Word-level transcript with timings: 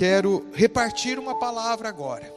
Quero 0.00 0.46
repartir 0.52 1.18
uma 1.18 1.40
palavra 1.40 1.88
agora. 1.88 2.32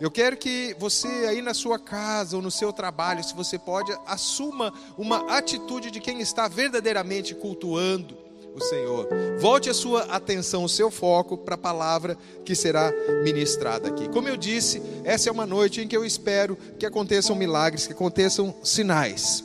Eu 0.00 0.10
quero 0.10 0.36
que 0.36 0.74
você 0.76 1.06
aí 1.28 1.40
na 1.40 1.54
sua 1.54 1.78
casa 1.78 2.34
ou 2.34 2.42
no 2.42 2.50
seu 2.50 2.72
trabalho, 2.72 3.22
se 3.22 3.32
você 3.32 3.56
pode, 3.56 3.96
assuma 4.08 4.74
uma 4.98 5.36
atitude 5.36 5.88
de 5.88 6.00
quem 6.00 6.20
está 6.20 6.48
verdadeiramente 6.48 7.32
cultuando 7.32 8.18
o 8.56 8.60
Senhor. 8.60 9.06
Volte 9.38 9.70
a 9.70 9.74
sua 9.74 10.02
atenção, 10.06 10.64
o 10.64 10.68
seu 10.68 10.90
foco 10.90 11.38
para 11.38 11.54
a 11.54 11.58
palavra 11.58 12.18
que 12.44 12.56
será 12.56 12.92
ministrada 13.22 13.86
aqui. 13.86 14.08
Como 14.08 14.26
eu 14.26 14.36
disse, 14.36 14.82
essa 15.04 15.28
é 15.28 15.32
uma 15.32 15.46
noite 15.46 15.80
em 15.80 15.86
que 15.86 15.96
eu 15.96 16.04
espero 16.04 16.56
que 16.76 16.84
aconteçam 16.84 17.36
milagres, 17.36 17.86
que 17.86 17.92
aconteçam 17.92 18.52
sinais. 18.64 19.44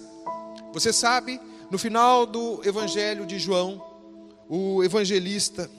Você 0.74 0.92
sabe, 0.92 1.40
no 1.70 1.78
final 1.78 2.26
do 2.26 2.68
Evangelho 2.68 3.24
de 3.24 3.38
João, 3.38 3.80
o 4.50 4.84
evangelista 4.84 5.70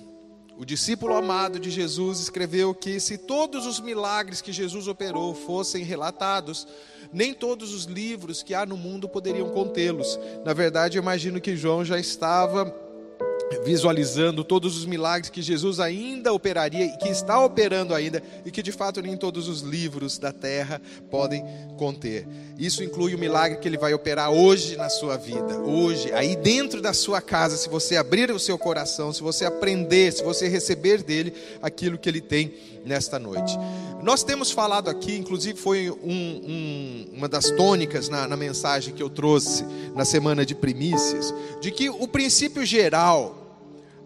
o 0.58 0.64
discípulo 0.64 1.14
amado 1.14 1.60
de 1.60 1.70
Jesus 1.70 2.20
escreveu 2.20 2.74
que 2.74 2.98
se 2.98 3.18
todos 3.18 3.66
os 3.66 3.78
milagres 3.78 4.40
que 4.40 4.52
Jesus 4.52 4.88
operou 4.88 5.34
fossem 5.34 5.84
relatados, 5.84 6.66
nem 7.12 7.34
todos 7.34 7.74
os 7.74 7.84
livros 7.84 8.42
que 8.42 8.54
há 8.54 8.64
no 8.64 8.76
mundo 8.76 9.08
poderiam 9.08 9.50
contê-los. 9.50 10.18
Na 10.44 10.54
verdade, 10.54 10.96
eu 10.96 11.02
imagino 11.02 11.40
que 11.40 11.56
João 11.56 11.84
já 11.84 11.98
estava 11.98 12.74
visualizando 13.64 14.42
todos 14.42 14.76
os 14.76 14.84
milagres 14.84 15.30
que 15.30 15.40
Jesus 15.40 15.78
ainda 15.78 16.32
operaria 16.32 16.84
e 16.84 16.96
que 16.96 17.08
está 17.08 17.42
operando 17.44 17.94
ainda 17.94 18.22
e 18.44 18.50
que 18.50 18.62
de 18.62 18.72
fato 18.72 19.00
nem 19.00 19.16
todos 19.16 19.48
os 19.48 19.60
livros 19.60 20.18
da 20.18 20.32
terra 20.32 20.80
podem 21.10 21.44
conter. 21.76 22.26
Isso 22.58 22.82
inclui 22.82 23.14
o 23.14 23.18
milagre 23.18 23.58
que 23.58 23.68
ele 23.68 23.78
vai 23.78 23.94
operar 23.94 24.30
hoje 24.30 24.76
na 24.76 24.88
sua 24.88 25.16
vida, 25.16 25.58
hoje, 25.58 26.12
aí 26.12 26.34
dentro 26.34 26.80
da 26.80 26.92
sua 26.92 27.20
casa, 27.20 27.56
se 27.56 27.68
você 27.68 27.96
abrir 27.96 28.30
o 28.30 28.38
seu 28.38 28.58
coração, 28.58 29.12
se 29.12 29.22
você 29.22 29.44
aprender, 29.44 30.12
se 30.12 30.24
você 30.24 30.48
receber 30.48 31.02
dele 31.02 31.32
aquilo 31.62 31.98
que 31.98 32.08
ele 32.08 32.20
tem 32.20 32.54
nesta 32.84 33.18
noite. 33.18 33.56
Nós 34.02 34.22
temos 34.22 34.52
falado 34.52 34.88
aqui, 34.88 35.16
inclusive 35.16 35.58
foi 35.58 35.90
um, 35.90 35.96
um, 36.04 37.08
uma 37.14 37.28
das 37.28 37.50
tônicas 37.50 38.08
na, 38.08 38.28
na 38.28 38.36
mensagem 38.36 38.94
que 38.94 39.02
eu 39.02 39.10
trouxe 39.10 39.64
na 39.94 40.04
semana 40.04 40.46
de 40.46 40.54
primícias, 40.54 41.34
de 41.60 41.70
que 41.70 41.90
o 41.90 42.06
princípio 42.06 42.64
geral 42.64 43.35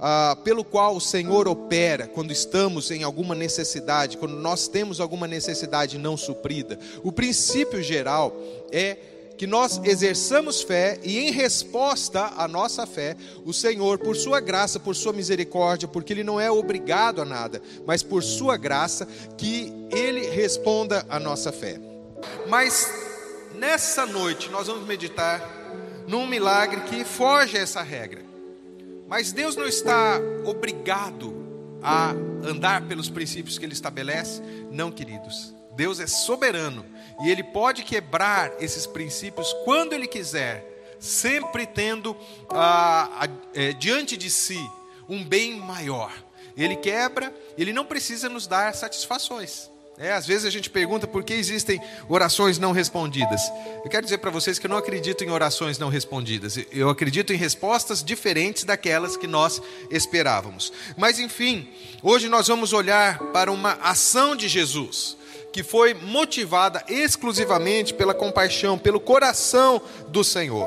ah, 0.01 0.37
pelo 0.43 0.65
qual 0.65 0.97
o 0.97 1.01
Senhor 1.01 1.47
opera 1.47 2.07
quando 2.07 2.33
estamos 2.33 2.91
em 2.91 3.03
alguma 3.03 3.35
necessidade, 3.35 4.17
quando 4.17 4.37
nós 4.37 4.67
temos 4.67 5.01
alguma 5.01 5.27
necessidade 5.27 5.99
não 5.99 6.17
suprida. 6.17 6.79
O 7.03 7.13
princípio 7.13 7.83
geral 7.83 8.35
é 8.73 8.97
que 9.41 9.47
nós 9.47 9.81
exerçamos 9.85 10.61
fé 10.61 10.99
e, 11.03 11.19
em 11.19 11.31
resposta 11.31 12.33
à 12.37 12.47
nossa 12.47 12.87
fé, 12.87 13.17
o 13.45 13.55
Senhor, 13.55 13.99
por 13.99 14.15
Sua 14.15 14.39
graça, 14.39 14.79
por 14.79 14.95
Sua 14.95 15.15
misericórdia, 15.15 15.89
porque 15.89 16.13
Ele 16.13 16.23
não 16.23 16.39
é 16.39 16.51
obrigado 16.51 17.23
a 17.23 17.25
nada, 17.25 17.63
mas 17.87 18.03
por 18.03 18.23
Sua 18.23 18.59
graça, 18.59 19.09
que 19.39 19.73
Ele 19.91 20.29
responda 20.29 21.07
à 21.09 21.19
nossa 21.19 21.51
fé. 21.51 21.81
Mas 22.49 22.87
nessa 23.55 24.05
noite 24.05 24.51
nós 24.51 24.67
vamos 24.67 24.87
meditar 24.87 25.43
num 26.07 26.27
milagre 26.27 26.83
que 26.83 27.03
foge 27.03 27.57
a 27.57 27.61
essa 27.61 27.81
regra. 27.81 28.30
Mas 29.11 29.33
Deus 29.33 29.57
não 29.57 29.67
está 29.67 30.21
obrigado 30.45 31.35
a 31.83 32.11
andar 32.45 32.83
pelos 32.83 33.09
princípios 33.09 33.59
que 33.59 33.65
Ele 33.65 33.73
estabelece? 33.73 34.41
Não, 34.71 34.93
queridos. 34.93 35.53
Deus 35.75 35.99
é 35.99 36.07
soberano 36.07 36.87
e 37.25 37.29
Ele 37.29 37.43
pode 37.43 37.83
quebrar 37.83 38.53
esses 38.63 38.87
princípios 38.87 39.53
quando 39.65 39.95
Ele 39.95 40.07
quiser, 40.07 40.95
sempre 41.01 41.67
tendo 41.67 42.17
ah, 42.51 43.29
é, 43.53 43.73
diante 43.73 44.17
de 44.17 44.31
si 44.31 44.61
um 45.09 45.25
bem 45.25 45.57
maior. 45.59 46.13
Ele 46.57 46.77
quebra, 46.77 47.35
Ele 47.59 47.73
não 47.73 47.85
precisa 47.85 48.29
nos 48.29 48.47
dar 48.47 48.73
satisfações. 48.77 49.70
É, 50.03 50.13
às 50.15 50.27
vezes 50.27 50.47
a 50.47 50.51
gente 50.51 50.71
pergunta 50.71 51.07
por 51.07 51.23
que 51.23 51.35
existem 51.35 51.79
orações 52.09 52.59
não 52.59 52.73
respondidas. 52.73 53.43
Eu 53.85 53.91
quero 53.91 54.03
dizer 54.03 54.17
para 54.17 54.31
vocês 54.31 54.59
que 54.59 54.65
eu 54.65 54.71
não 54.71 54.79
acredito 54.79 55.23
em 55.23 55.29
orações 55.31 55.79
não 55.79 55.91
respondidas. 55.91 56.59
Eu 56.73 56.89
acredito 56.89 57.35
em 57.35 57.37
respostas 57.37 58.03
diferentes 58.03 58.65
daquelas 58.65 59.15
que 59.15 59.27
nós 59.27 59.61
esperávamos. 59.91 60.73
Mas 60.97 61.19
enfim, 61.19 61.69
hoje 62.03 62.31
nós 62.31 62.49
vamos 62.49 62.73
olhar 62.73 63.19
para 63.25 63.53
uma 63.53 63.73
ação 63.83 64.35
de 64.35 64.49
Jesus 64.49 65.19
que 65.53 65.63
foi 65.63 65.93
motivada 65.93 66.83
exclusivamente 66.89 67.93
pela 67.93 68.15
compaixão, 68.15 68.79
pelo 68.79 69.01
coração 69.01 69.83
do 70.09 70.25
Senhor. 70.25 70.67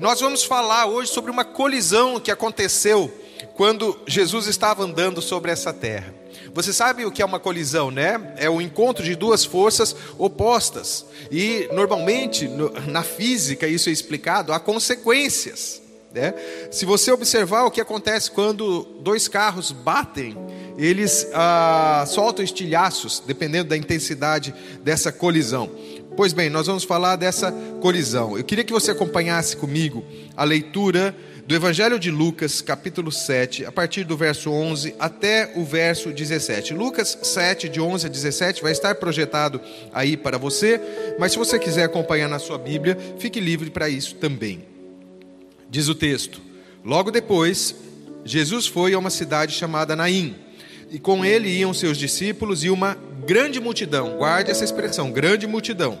Nós 0.00 0.18
vamos 0.18 0.42
falar 0.42 0.86
hoje 0.86 1.12
sobre 1.12 1.30
uma 1.30 1.44
colisão 1.44 2.18
que 2.18 2.32
aconteceu 2.32 3.16
quando 3.54 3.96
Jesus 4.08 4.48
estava 4.48 4.82
andando 4.82 5.22
sobre 5.22 5.52
essa 5.52 5.72
terra. 5.72 6.25
Você 6.56 6.72
sabe 6.72 7.04
o 7.04 7.12
que 7.12 7.20
é 7.20 7.24
uma 7.24 7.38
colisão, 7.38 7.90
né? 7.90 8.32
É 8.38 8.48
o 8.48 8.62
encontro 8.62 9.04
de 9.04 9.14
duas 9.14 9.44
forças 9.44 9.94
opostas. 10.16 11.04
E 11.30 11.68
normalmente 11.70 12.48
na 12.88 13.02
física 13.02 13.68
isso 13.68 13.90
é 13.90 13.92
explicado, 13.92 14.54
há 14.54 14.58
consequências. 14.58 15.82
Né? 16.14 16.32
Se 16.70 16.86
você 16.86 17.12
observar 17.12 17.64
o 17.64 17.70
que 17.70 17.78
acontece 17.78 18.30
quando 18.30 18.84
dois 19.00 19.28
carros 19.28 19.70
batem, 19.70 20.34
eles 20.78 21.28
ah, 21.34 22.06
soltam 22.06 22.42
estilhaços, 22.42 23.22
dependendo 23.26 23.68
da 23.68 23.76
intensidade 23.76 24.54
dessa 24.82 25.12
colisão. 25.12 25.70
Pois 26.16 26.32
bem, 26.32 26.48
nós 26.48 26.66
vamos 26.66 26.84
falar 26.84 27.16
dessa 27.16 27.52
colisão. 27.82 28.38
Eu 28.38 28.44
queria 28.44 28.64
que 28.64 28.72
você 28.72 28.92
acompanhasse 28.92 29.58
comigo 29.58 30.02
a 30.34 30.42
leitura 30.42 31.14
do 31.46 31.54
Evangelho 31.54 31.96
de 31.96 32.10
Lucas, 32.10 32.60
capítulo 32.60 33.12
7, 33.12 33.64
a 33.64 33.70
partir 33.70 34.02
do 34.02 34.16
verso 34.16 34.50
11 34.50 34.96
até 34.98 35.52
o 35.54 35.64
verso 35.64 36.10
17. 36.10 36.74
Lucas 36.74 37.16
7, 37.22 37.68
de 37.68 37.80
11 37.80 38.06
a 38.06 38.08
17, 38.08 38.62
vai 38.62 38.72
estar 38.72 38.96
projetado 38.96 39.60
aí 39.92 40.16
para 40.16 40.38
você, 40.38 40.80
mas 41.20 41.30
se 41.30 41.38
você 41.38 41.56
quiser 41.56 41.84
acompanhar 41.84 42.28
na 42.28 42.40
sua 42.40 42.58
Bíblia, 42.58 42.98
fique 43.20 43.38
livre 43.38 43.70
para 43.70 43.88
isso 43.88 44.16
também. 44.16 44.64
Diz 45.70 45.86
o 45.86 45.94
texto: 45.94 46.40
Logo 46.84 47.12
depois, 47.12 47.76
Jesus 48.24 48.66
foi 48.66 48.94
a 48.94 48.98
uma 48.98 49.10
cidade 49.10 49.54
chamada 49.54 49.94
Naim, 49.94 50.34
e 50.90 50.98
com 50.98 51.24
ele 51.24 51.48
iam 51.48 51.72
seus 51.72 51.96
discípulos 51.96 52.64
e 52.64 52.70
uma 52.70 52.98
grande 53.24 53.60
multidão. 53.60 54.16
Guarde 54.16 54.50
essa 54.50 54.64
expressão, 54.64 55.12
grande 55.12 55.46
multidão. 55.46 56.00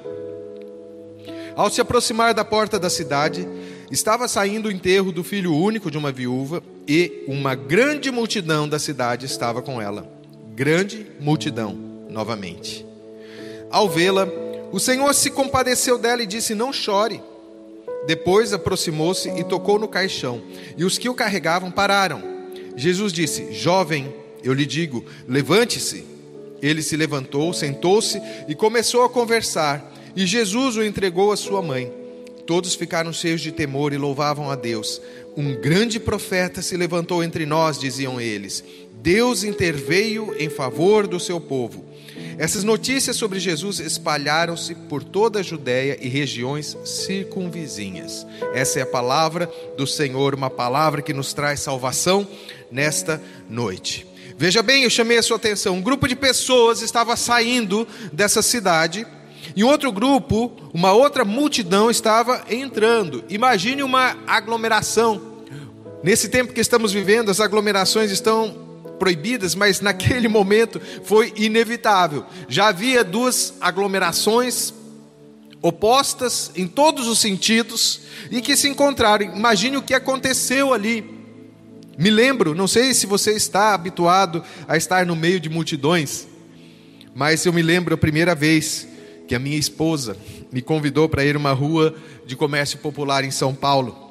Ao 1.54 1.70
se 1.70 1.80
aproximar 1.80 2.34
da 2.34 2.44
porta 2.44 2.80
da 2.80 2.90
cidade, 2.90 3.46
Estava 3.90 4.26
saindo 4.26 4.66
o 4.66 4.72
enterro 4.72 5.12
do 5.12 5.22
filho 5.22 5.54
único 5.54 5.90
de 5.90 5.98
uma 5.98 6.10
viúva 6.10 6.62
e 6.88 7.24
uma 7.28 7.54
grande 7.54 8.10
multidão 8.10 8.68
da 8.68 8.78
cidade 8.78 9.26
estava 9.26 9.62
com 9.62 9.80
ela. 9.80 10.10
Grande 10.54 11.06
multidão, 11.20 11.76
novamente. 12.10 12.84
Ao 13.70 13.88
vê-la, 13.88 14.26
o 14.72 14.80
Senhor 14.80 15.14
se 15.14 15.30
compadeceu 15.30 15.98
dela 15.98 16.22
e 16.22 16.26
disse: 16.26 16.54
Não 16.54 16.72
chore. 16.72 17.22
Depois 18.06 18.52
aproximou-se 18.52 19.28
e 19.30 19.44
tocou 19.44 19.78
no 19.78 19.88
caixão, 19.88 20.40
e 20.76 20.84
os 20.84 20.96
que 20.96 21.08
o 21.08 21.14
carregavam 21.14 21.70
pararam. 21.70 22.22
Jesus 22.76 23.12
disse: 23.12 23.52
Jovem, 23.52 24.12
eu 24.42 24.52
lhe 24.52 24.66
digo, 24.66 25.04
levante-se. 25.28 26.04
Ele 26.62 26.82
se 26.82 26.96
levantou, 26.96 27.52
sentou-se 27.52 28.20
e 28.48 28.54
começou 28.54 29.04
a 29.04 29.08
conversar, 29.08 29.92
e 30.16 30.24
Jesus 30.24 30.76
o 30.76 30.82
entregou 30.82 31.30
à 31.30 31.36
sua 31.36 31.60
mãe. 31.60 32.05
Todos 32.46 32.76
ficaram 32.76 33.12
cheios 33.12 33.40
de 33.40 33.50
temor 33.50 33.92
e 33.92 33.98
louvavam 33.98 34.50
a 34.50 34.54
Deus. 34.54 35.02
Um 35.36 35.54
grande 35.60 35.98
profeta 35.98 36.62
se 36.62 36.76
levantou 36.76 37.22
entre 37.24 37.44
nós, 37.44 37.78
diziam 37.78 38.20
eles. 38.20 38.62
Deus 39.02 39.42
interveio 39.42 40.34
em 40.38 40.48
favor 40.48 41.06
do 41.06 41.18
seu 41.18 41.40
povo. 41.40 41.84
Essas 42.38 42.62
notícias 42.62 43.16
sobre 43.16 43.40
Jesus 43.40 43.80
espalharam-se 43.80 44.74
por 44.74 45.02
toda 45.02 45.40
a 45.40 45.42
Judéia 45.42 45.98
e 46.00 46.08
regiões 46.08 46.76
circunvizinhas. 46.84 48.26
Essa 48.54 48.78
é 48.78 48.82
a 48.82 48.86
palavra 48.86 49.50
do 49.76 49.86
Senhor, 49.86 50.34
uma 50.34 50.50
palavra 50.50 51.02
que 51.02 51.14
nos 51.14 51.32
traz 51.32 51.60
salvação 51.60 52.28
nesta 52.70 53.20
noite. 53.48 54.06
Veja 54.38 54.62
bem, 54.62 54.82
eu 54.82 54.90
chamei 54.90 55.16
a 55.16 55.22
sua 55.22 55.38
atenção. 55.38 55.76
Um 55.76 55.82
grupo 55.82 56.06
de 56.06 56.14
pessoas 56.14 56.82
estava 56.82 57.16
saindo 57.16 57.88
dessa 58.12 58.42
cidade 58.42 59.06
e 59.54 59.62
outro 59.62 59.92
grupo, 59.92 60.52
uma 60.72 60.92
outra 60.92 61.24
multidão 61.24 61.90
estava 61.90 62.44
entrando. 62.50 63.24
Imagine 63.28 63.82
uma 63.82 64.16
aglomeração. 64.26 65.20
Nesse 66.02 66.28
tempo 66.28 66.52
que 66.52 66.60
estamos 66.60 66.92
vivendo, 66.92 67.30
as 67.30 67.40
aglomerações 67.40 68.10
estão 68.10 68.66
proibidas, 68.98 69.54
mas 69.54 69.80
naquele 69.80 70.26
momento 70.28 70.80
foi 71.04 71.32
inevitável. 71.36 72.24
Já 72.48 72.68
havia 72.68 73.04
duas 73.04 73.54
aglomerações 73.60 74.72
opostas 75.62 76.50
em 76.54 76.66
todos 76.66 77.08
os 77.08 77.18
sentidos 77.18 78.02
e 78.30 78.40
que 78.40 78.56
se 78.56 78.68
encontraram. 78.68 79.34
Imagine 79.36 79.76
o 79.76 79.82
que 79.82 79.94
aconteceu 79.94 80.72
ali. 80.72 81.16
Me 81.98 82.10
lembro, 82.10 82.54
não 82.54 82.68
sei 82.68 82.92
se 82.92 83.06
você 83.06 83.32
está 83.32 83.72
habituado 83.72 84.44
a 84.68 84.76
estar 84.76 85.06
no 85.06 85.16
meio 85.16 85.40
de 85.40 85.48
multidões, 85.48 86.26
mas 87.14 87.44
eu 87.46 87.52
me 87.52 87.62
lembro 87.62 87.94
a 87.94 87.98
primeira 87.98 88.34
vez 88.34 88.86
que 89.26 89.34
a 89.34 89.38
minha 89.38 89.58
esposa 89.58 90.16
me 90.52 90.62
convidou 90.62 91.08
para 91.08 91.24
ir 91.24 91.34
a 91.34 91.38
uma 91.38 91.52
rua 91.52 91.94
de 92.24 92.36
comércio 92.36 92.78
popular 92.78 93.24
em 93.24 93.30
São 93.30 93.54
Paulo. 93.54 94.06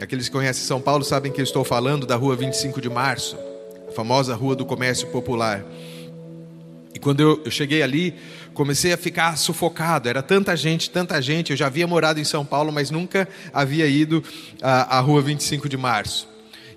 Aqueles 0.00 0.26
que 0.28 0.32
conhecem 0.32 0.64
São 0.64 0.80
Paulo 0.80 1.04
sabem 1.04 1.30
que 1.30 1.40
eu 1.40 1.44
estou 1.44 1.62
falando 1.62 2.06
da 2.06 2.16
rua 2.16 2.34
25 2.34 2.80
de 2.80 2.90
março, 2.90 3.36
famosa 3.94 4.34
Rua 4.34 4.56
do 4.56 4.64
Comércio 4.64 5.06
Popular. 5.08 5.64
E 6.94 6.98
quando 6.98 7.20
eu, 7.20 7.40
eu, 7.44 7.50
cheguei 7.50 7.82
ali, 7.82 8.14
comecei 8.52 8.92
a 8.92 8.96
ficar 8.96 9.36
sufocado. 9.36 10.08
Era 10.08 10.22
tanta 10.22 10.56
gente, 10.56 10.90
tanta 10.90 11.20
gente. 11.22 11.50
Eu 11.50 11.56
já 11.56 11.66
havia 11.66 11.86
morado 11.86 12.18
em 12.18 12.24
São 12.24 12.44
Paulo, 12.44 12.72
mas 12.72 12.90
nunca 12.90 13.28
havia 13.52 13.86
ido 13.86 14.22
à, 14.60 14.98
à 14.98 15.00
Rua 15.00 15.22
25 15.22 15.68
de 15.68 15.76
Março. 15.76 16.28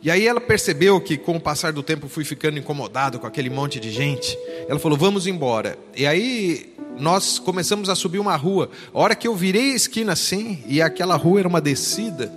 E 0.04 0.12
aí 0.12 0.28
ela 0.28 0.40
percebeu 0.40 1.02
que 1.02 1.18
com 1.18 1.36
o 1.36 1.40
passar 1.40 1.74
do 1.74 1.82
tempo 1.82 2.08
fui 2.08 2.24
ficando 2.24 2.60
incomodado 2.60 3.18
com 3.18 3.26
aquele 3.26 3.50
monte 3.50 3.80
de 3.80 3.90
gente. 3.90 4.38
Ela 4.70 4.80
falou: 4.80 4.98
"Vamos 4.98 5.26
embora". 5.26 5.80
E 5.96 6.06
aí 6.06 6.75
nós 7.00 7.40
começamos 7.40 7.90
a 7.90 7.96
subir 7.96 8.20
uma 8.20 8.36
rua. 8.36 8.70
A 8.94 9.00
hora 9.00 9.16
que 9.16 9.28
eu 9.28 9.36
virei 9.36 9.74
a 9.74 9.76
esquina 9.76 10.14
assim, 10.14 10.64
e 10.68 10.82
aquela 10.82 11.16
rua 11.16 11.40
era 11.40 11.48
uma 11.48 11.62
descida, 11.62 12.32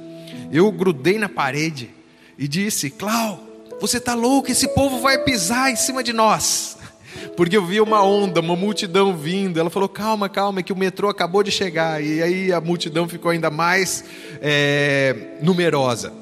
eu 0.53 0.71
grudei 0.73 1.19
na 1.19 1.29
parede 1.29 1.91
e 2.39 2.47
disse: 2.49 2.91
"Clau, 2.91 3.41
você 3.81 3.99
está 3.99 4.15
louco? 4.15 4.51
Esse 4.51 4.69
povo 4.69 5.01
vai 5.01 5.19
pisar 5.19 5.71
em 5.71 5.77
cima 5.77 6.03
de 6.03 6.13
nós". 6.13 6.77
Porque 7.37 7.57
eu 7.57 7.65
vi 7.65 7.81
uma 7.81 8.03
onda, 8.03 8.41
uma 8.41 8.57
multidão 8.57 9.17
vindo. 9.17 9.59
Ela 9.59 9.71
falou: 9.71 9.89
calma, 9.89 10.29
calma, 10.29 10.61
é 10.61 10.63
que 10.63 10.73
o 10.73 10.77
metrô 10.77 11.09
acabou 11.09 11.43
de 11.43 11.51
chegar. 11.51 12.03
E 12.03 12.23
aí 12.23 12.53
a 12.53 12.61
multidão 12.61 13.09
ficou 13.09 13.31
ainda 13.31 13.51
mais 13.51 14.05
é, 14.41 15.15
numerosa. 15.43 16.13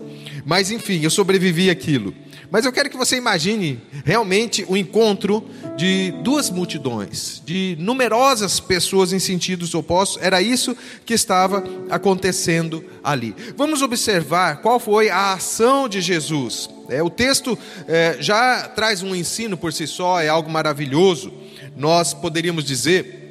Mas 0.44 0.70
enfim, 0.70 1.00
eu 1.02 1.10
sobrevivi 1.10 1.70
aquilo. 1.70 2.14
Mas 2.50 2.64
eu 2.64 2.72
quero 2.72 2.88
que 2.88 2.96
você 2.96 3.16
imagine 3.16 3.80
realmente 4.04 4.64
o 4.68 4.76
encontro 4.76 5.48
de 5.76 6.12
duas 6.22 6.50
multidões, 6.50 7.42
de 7.44 7.76
numerosas 7.78 8.60
pessoas 8.60 9.12
em 9.12 9.18
sentidos 9.18 9.74
opostos. 9.74 10.22
Era 10.22 10.40
isso 10.40 10.76
que 11.04 11.14
estava 11.14 11.64
acontecendo 11.90 12.84
ali. 13.02 13.34
Vamos 13.56 13.82
observar 13.82 14.62
qual 14.62 14.78
foi 14.78 15.08
a 15.08 15.32
ação 15.32 15.88
de 15.88 16.00
Jesus. 16.00 16.70
É, 16.88 17.02
o 17.02 17.10
texto 17.10 17.58
é, 17.88 18.16
já 18.20 18.68
traz 18.68 19.02
um 19.02 19.14
ensino 19.14 19.56
por 19.56 19.72
si 19.72 19.86
só, 19.86 20.20
é 20.20 20.28
algo 20.28 20.50
maravilhoso. 20.50 21.32
Nós 21.76 22.14
poderíamos 22.14 22.64
dizer 22.64 23.24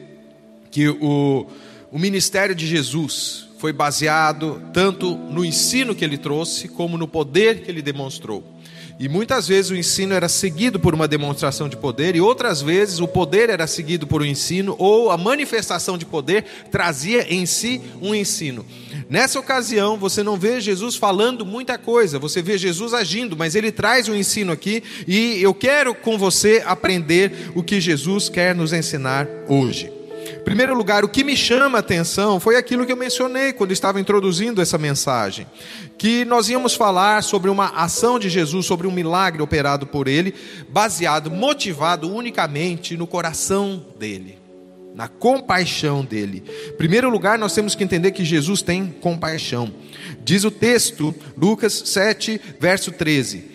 que 0.70 0.90
o, 0.90 1.48
o 1.92 1.98
ministério 1.98 2.54
de 2.54 2.68
Jesus 2.68 3.48
foi 3.58 3.72
baseado 3.72 4.62
tanto 4.74 5.16
no 5.16 5.44
ensino 5.44 5.96
que 5.96 6.04
ele 6.04 6.18
trouxe, 6.18 6.68
como 6.68 6.98
no 6.98 7.08
poder 7.08 7.64
que 7.64 7.72
ele 7.72 7.82
demonstrou. 7.82 8.55
E 8.98 9.10
muitas 9.10 9.48
vezes 9.48 9.72
o 9.72 9.76
ensino 9.76 10.14
era 10.14 10.30
seguido 10.30 10.80
por 10.80 10.94
uma 10.94 11.08
demonstração 11.08 11.68
de 11.68 11.76
poder, 11.76 12.16
e 12.16 12.22
outras 12.22 12.62
vezes 12.62 13.00
o 13.00 13.08
poder 13.08 13.50
era 13.50 13.68
seguido 13.68 14.08
por 14.08 14.22
um 14.22 14.26
ensino, 14.26 14.76
ou 14.80 15.12
a 15.12 15.18
manifestação 15.18 15.98
de 15.98 16.06
poder 16.06 16.46
trazia 16.72 17.26
em 17.34 17.46
si 17.46 17.82
um 18.02 18.16
ensino. 18.16 18.66
Nessa 19.10 19.40
ocasião, 19.40 19.98
você 19.98 20.24
não 20.24 20.38
vê 20.38 20.62
Jesus 20.62 20.96
falando 20.96 21.46
muita 21.46 21.78
coisa, 21.78 22.18
você 22.18 22.42
vê 22.42 22.58
Jesus 22.58 22.94
agindo, 22.94 23.36
mas 23.36 23.54
ele 23.54 23.72
traz 23.72 24.08
um 24.08 24.16
ensino 24.16 24.54
aqui, 24.54 24.82
e 25.06 25.42
eu 25.42 25.54
quero 25.54 25.94
com 25.94 26.18
você 26.18 26.64
aprender 26.66 27.52
o 27.54 27.62
que 27.62 27.82
Jesus 27.82 28.30
quer 28.30 28.56
nos 28.56 28.72
ensinar 28.72 29.28
hoje 29.50 30.05
primeiro 30.46 30.76
lugar, 30.76 31.04
o 31.04 31.10
que 31.10 31.24
me 31.24 31.36
chama 31.36 31.80
a 31.80 31.82
atenção 31.82 32.40
foi 32.40 32.56
aquilo 32.56 32.86
que 32.86 32.92
eu 32.92 32.96
mencionei 32.96 33.52
quando 33.52 33.72
estava 33.72 34.00
introduzindo 34.00 34.62
essa 34.62 34.78
mensagem, 34.78 35.48
que 35.98 36.24
nós 36.24 36.48
íamos 36.48 36.76
falar 36.76 37.24
sobre 37.24 37.50
uma 37.50 37.70
ação 37.70 38.20
de 38.20 38.30
Jesus, 38.30 38.68
sobre 38.68 38.86
um 38.86 38.92
milagre 38.92 39.42
operado 39.42 39.88
por 39.88 40.08
ele, 40.08 40.36
baseado, 40.70 41.32
motivado 41.32 42.08
unicamente 42.14 42.96
no 42.96 43.08
coração 43.08 43.84
dele, 44.00 44.38
na 44.94 45.08
compaixão 45.08 46.06
dele. 46.06 46.44
Em 46.70 46.78
primeiro 46.78 47.10
lugar, 47.10 47.40
nós 47.40 47.54
temos 47.54 47.74
que 47.74 47.84
entender 47.84 48.12
que 48.12 48.24
Jesus 48.24 48.62
tem 48.62 48.96
compaixão. 49.02 49.74
Diz 50.24 50.44
o 50.44 50.52
texto, 50.52 51.14
Lucas 51.36 51.74
7, 51.88 52.40
verso 52.60 52.92
13: 52.92 53.46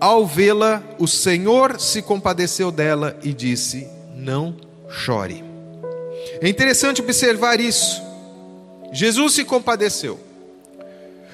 Ao 0.00 0.24
vê-la, 0.24 0.84
o 1.00 1.08
Senhor 1.08 1.80
se 1.80 2.00
compadeceu 2.00 2.70
dela 2.70 3.18
e 3.24 3.34
disse: 3.34 3.88
Não 4.14 4.56
chore. 4.88 5.47
É 6.40 6.48
interessante 6.48 7.00
observar 7.00 7.60
isso. 7.60 8.02
Jesus 8.92 9.34
se 9.34 9.44
compadeceu. 9.44 10.18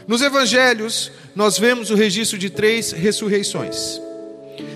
Nos 0.07 0.21
evangelhos, 0.21 1.11
nós 1.35 1.59
vemos 1.59 1.91
o 1.91 1.95
registro 1.95 2.37
de 2.37 2.51
três 2.51 2.93
ressurreições. 2.93 4.01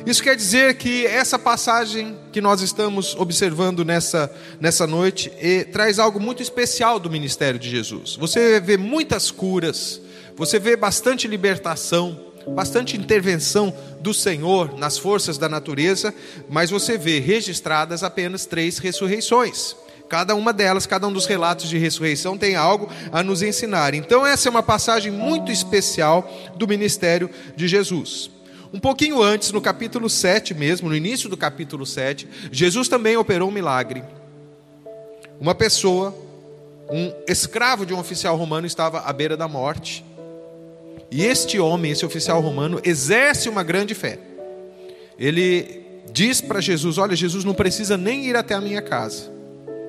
Isso 0.07 0.23
quer 0.23 0.35
dizer 0.35 0.75
que 0.77 1.07
essa 1.07 1.39
passagem 1.39 2.17
que 2.33 2.41
nós 2.41 2.63
estamos 2.63 3.15
observando 3.15 3.85
nessa, 3.85 4.33
nessa 4.59 4.87
noite 4.87 5.31
eh, 5.39 5.65
traz 5.65 5.99
algo 5.99 6.19
muito 6.19 6.43
especial 6.43 6.99
do 6.99 7.11
ministério 7.11 7.61
de 7.61 7.69
Jesus. 7.69 8.17
Você 8.17 8.59
vê 8.59 8.77
muitas 8.77 9.31
curas, 9.31 10.01
você 10.35 10.59
vê 10.59 10.77
bastante 10.77 11.29
libertação, 11.29 12.19
bastante 12.55 12.97
intervenção 12.97 13.75
do 14.01 14.15
Senhor 14.15 14.79
nas 14.79 14.97
forças 14.97 15.37
da 15.37 15.49
natureza, 15.49 16.15
mas 16.49 16.71
você 16.71 16.97
vê 16.97 17.19
registradas 17.19 18.03
apenas 18.03 18.47
três 18.47 18.79
ressurreições. 18.79 19.77
Cada 20.09 20.35
uma 20.35 20.53
delas, 20.53 20.87
cada 20.87 21.07
um 21.07 21.13
dos 21.13 21.27
relatos 21.27 21.69
de 21.69 21.77
ressurreição 21.77 22.39
tem 22.39 22.57
algo 22.57 22.89
a 23.13 23.23
nos 23.23 23.43
ensinar. 23.43 23.93
Então, 23.93 24.27
essa 24.27 24.49
é 24.49 24.51
uma 24.51 24.63
passagem 24.63 25.13
muito 25.13 25.53
especial 25.53 26.31
do 26.57 26.67
ministério 26.67 27.29
de 27.55 27.69
Jesus. 27.69 28.31
Um 28.73 28.81
pouquinho 28.81 29.23
antes, 29.23 29.53
no 29.53 29.61
capítulo 29.61 30.09
7 30.09 30.55
mesmo, 30.55 30.89
no 30.89 30.97
início 30.97 31.29
do 31.29 31.37
capítulo 31.37 31.85
7, 31.85 32.27
Jesus 32.51 32.89
também 32.89 33.17
operou 33.17 33.51
um 33.51 33.53
milagre. 33.53 34.03
Uma 35.39 35.55
pessoa, 35.55 36.15
um 36.91 37.13
escravo 37.27 37.85
de 37.85 37.93
um 37.93 37.99
oficial 37.99 38.37
romano, 38.37 38.67
estava 38.67 39.01
à 39.01 39.13
beira 39.13 39.37
da 39.37 39.47
morte. 39.47 40.05
E 41.11 41.25
este 41.25 41.59
homem, 41.59 41.93
esse 41.93 42.05
oficial 42.05 42.41
romano, 42.41 42.81
exerce 42.83 43.49
uma 43.49 43.63
grande 43.63 43.95
fé. 43.95 44.19
Ele 45.19 45.83
diz 46.13 46.41
para 46.41 46.61
Jesus: 46.61 46.97
Olha, 46.99 47.15
Jesus 47.15 47.45
não 47.45 47.55
precisa 47.55 47.97
nem 47.97 48.27
ir 48.27 48.37
até 48.37 48.55
a 48.55 48.61
minha 48.61 48.83
casa. 48.83 49.38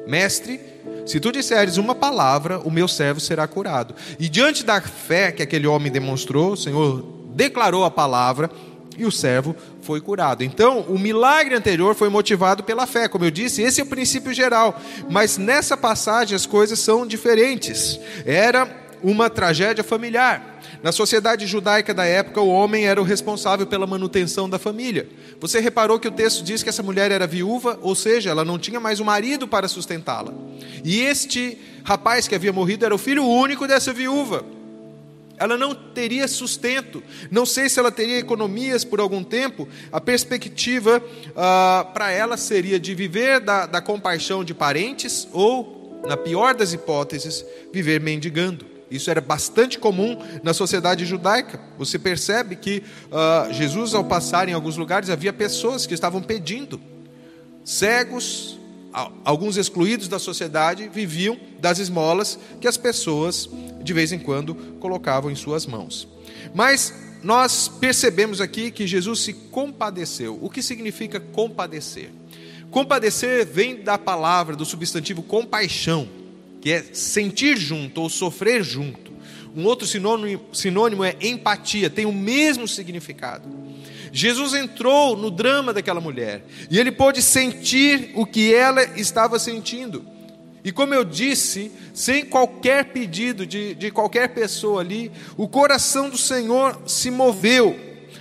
Mestre, 0.10 0.60
se 1.06 1.20
tu 1.20 1.32
disseres 1.32 1.78
uma 1.78 1.94
palavra, 1.94 2.60
o 2.60 2.72
meu 2.72 2.88
servo 2.88 3.20
será 3.20 3.48
curado. 3.48 3.94
E 4.20 4.28
diante 4.28 4.64
da 4.64 4.82
fé 4.82 5.32
que 5.32 5.44
aquele 5.44 5.68
homem 5.68 5.92
demonstrou, 5.92 6.54
o 6.54 6.58
Senhor 6.58 7.06
declarou 7.36 7.86
a 7.86 7.92
palavra 7.92 8.50
e 8.98 9.06
o 9.06 9.12
servo 9.12 9.56
foi 9.82 10.02
curado. 10.02 10.44
Então, 10.44 10.82
o 10.82 11.00
milagre 11.00 11.56
anterior 11.56 11.96
foi 11.96 12.10
motivado 12.10 12.64
pela 12.64 12.86
fé, 12.86 13.08
como 13.08 13.24
eu 13.24 13.32
disse, 13.32 13.62
esse 13.62 13.80
é 13.80 13.84
o 13.84 13.88
princípio 13.88 14.34
geral. 14.34 14.80
Mas 15.10 15.38
nessa 15.38 15.78
passagem 15.78 16.36
as 16.36 16.46
coisas 16.46 16.80
são 16.80 17.08
diferentes. 17.08 18.00
Era 18.26 18.66
uma 19.04 19.30
tragédia 19.30 19.84
familiar. 19.84 20.60
Na 20.82 20.92
sociedade 20.92 21.46
judaica 21.46 21.94
da 21.94 22.06
época, 22.06 22.40
o 22.40 22.50
homem 22.50 22.86
era 22.86 23.02
o 23.02 23.04
responsável 23.04 23.68
pela 23.68 23.86
manutenção 23.86 24.50
da 24.50 24.58
família. 24.58 25.08
Você 25.40 25.60
reparou 25.60 26.00
que 26.00 26.08
o 26.08 26.12
texto 26.12 26.44
diz 26.44 26.64
que 26.64 26.70
essa 26.70 26.84
mulher 26.84 27.12
era 27.12 27.28
viúva, 27.28 27.78
ou 27.82 27.96
seja, 27.96 28.30
ela 28.30 28.46
não 28.46 28.58
tinha 28.58 28.80
mais 28.80 29.00
um 29.00 29.06
marido 29.06 29.48
para 29.48 29.68
sustentá-la. 29.68 30.34
E 30.84 31.02
este 31.02 31.58
rapaz 31.84 32.28
que 32.28 32.36
havia 32.36 32.54
morrido 32.54 32.86
era 32.86 32.96
o 32.96 32.98
filho 32.98 33.26
único 33.26 33.68
dessa 33.68 33.92
viúva. 33.92 34.46
Ela 35.40 35.58
não 35.58 35.74
teria 35.74 36.28
sustento. 36.28 37.02
Não 37.32 37.46
sei 37.46 37.70
se 37.70 37.80
ela 37.80 37.92
teria 37.92 38.20
economias 38.20 38.84
por 38.84 39.00
algum 39.00 39.24
tempo. 39.24 39.68
A 39.90 40.02
perspectiva 40.02 41.02
ah, 41.36 41.88
para 41.94 42.12
ela 42.12 42.36
seria 42.36 42.78
de 42.78 42.94
viver 42.94 43.40
da, 43.40 43.66
da 43.66 43.82
compaixão 43.82 44.44
de 44.44 44.54
parentes 44.54 45.28
ou, 45.32 46.02
na 46.06 46.18
pior 46.18 46.54
das 46.54 46.74
hipóteses, 46.74 47.46
viver 47.72 48.02
mendigando. 48.02 48.69
Isso 48.90 49.10
era 49.12 49.22
bastante 49.22 49.78
comum 49.78 50.18
na 50.44 50.54
sociedade 50.54 51.06
judaica. 51.06 51.60
Você 51.78 52.00
percebe 52.00 52.56
que 52.56 52.84
uh, 53.12 53.54
Jesus, 53.54 53.94
ao 53.94 54.04
passar 54.04 54.50
em 54.50 54.54
alguns 54.54 54.78
lugares, 54.78 55.10
havia 55.10 55.32
pessoas 55.32 55.86
que 55.86 55.94
estavam 55.94 56.22
pedindo. 56.22 56.82
Cegos, 57.64 58.58
alguns 59.24 59.58
excluídos 59.58 60.08
da 60.08 60.18
sociedade, 60.18 60.90
viviam 60.92 61.38
das 61.60 61.78
esmolas 61.78 62.40
que 62.60 62.68
as 62.68 62.78
pessoas, 62.78 63.48
de 63.84 63.94
vez 63.94 64.12
em 64.12 64.20
quando, 64.20 64.56
colocavam 64.80 65.30
em 65.30 65.36
suas 65.36 65.68
mãos. 65.68 66.08
Mas 66.54 66.94
nós 67.22 67.68
percebemos 67.68 68.42
aqui 68.42 68.72
que 68.72 68.88
Jesus 68.88 69.20
se 69.20 69.34
compadeceu. 69.34 70.40
O 70.42 70.50
que 70.50 70.64
significa 70.64 71.20
compadecer? 71.20 72.12
Compadecer 72.72 73.46
vem 73.46 73.84
da 73.84 73.98
palavra, 73.98 74.56
do 74.56 74.66
substantivo 74.66 75.22
compaixão 75.22 76.19
que 76.62 76.72
é 76.72 76.84
sentir 76.94 77.58
junto 77.58 78.02
ou 78.02 78.10
sofrer 78.10 78.64
junto. 78.64 79.12
Um 79.56 79.66
outro 79.66 79.88
sinônimo, 79.88 80.42
sinônimo 80.54 81.04
é 81.04 81.16
empatia, 81.22 81.90
tem 81.90 82.06
o 82.06 82.12
mesmo 82.12 82.68
significado. 82.68 83.48
Jesus 84.12 84.54
entrou 84.54 85.16
no 85.16 85.30
drama 85.30 85.74
daquela 85.74 86.02
mulher 86.02 86.44
e 86.70 86.80
ele 86.80 86.92
pôde 86.92 87.22
sentir 87.22 88.12
o 88.16 88.26
que 88.26 88.54
ela 88.54 88.84
estava 89.00 89.38
sentindo. 89.38 90.06
E 90.64 90.72
como 90.72 90.94
eu 90.94 91.06
disse, 91.06 91.72
sem 91.94 92.26
qualquer 92.26 92.86
pedido 92.86 93.46
de, 93.46 93.74
de 93.76 93.92
qualquer 93.92 94.30
pessoa 94.30 94.82
ali, 94.82 95.12
o 95.38 95.48
coração 95.48 96.10
do 96.10 96.18
Senhor 96.18 96.82
se 96.86 97.10
moveu. 97.10 97.78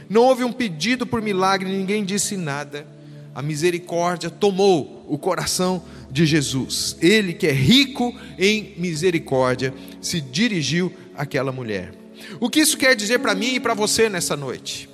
Não 0.09 0.23
houve 0.23 0.45
um 0.45 0.52
pedido 0.52 1.07
por 1.07 1.21
milagre, 1.21 1.68
ninguém 1.68 2.04
disse 2.04 2.37
nada. 2.37 2.87
A 3.35 3.42
misericórdia 3.42 4.30
tomou 4.30 5.04
o 5.09 5.18
coração 5.18 5.83
de 6.10 6.26
Jesus. 6.26 6.96
Ele 7.00 7.32
que 7.32 7.46
é 7.46 7.52
rico 7.52 8.14
em 8.38 8.74
misericórdia 8.76 9.72
se 10.00 10.20
dirigiu 10.20 10.92
àquela 11.14 11.52
mulher. 11.52 11.92
O 12.40 12.48
que 12.48 12.60
isso 12.60 12.76
quer 12.76 12.94
dizer 12.94 13.18
para 13.18 13.34
mim 13.34 13.54
e 13.54 13.60
para 13.60 13.74
você 13.74 14.08
nessa 14.08 14.36
noite? 14.36 14.88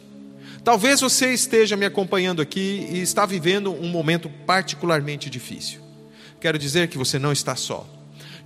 Talvez 0.62 1.00
você 1.00 1.33
esteja 1.33 1.76
me 1.76 1.85
acompanhando 1.85 2.40
aqui 2.40 2.88
e 2.90 3.00
está 3.00 3.26
vivendo 3.26 3.73
um 3.73 3.88
momento 3.88 4.30
particularmente 4.47 5.28
difícil. 5.28 5.80
Quero 6.40 6.59
dizer 6.59 6.88
que 6.88 6.97
você 6.97 7.18
não 7.18 7.33
está 7.33 7.54
só. 7.54 7.87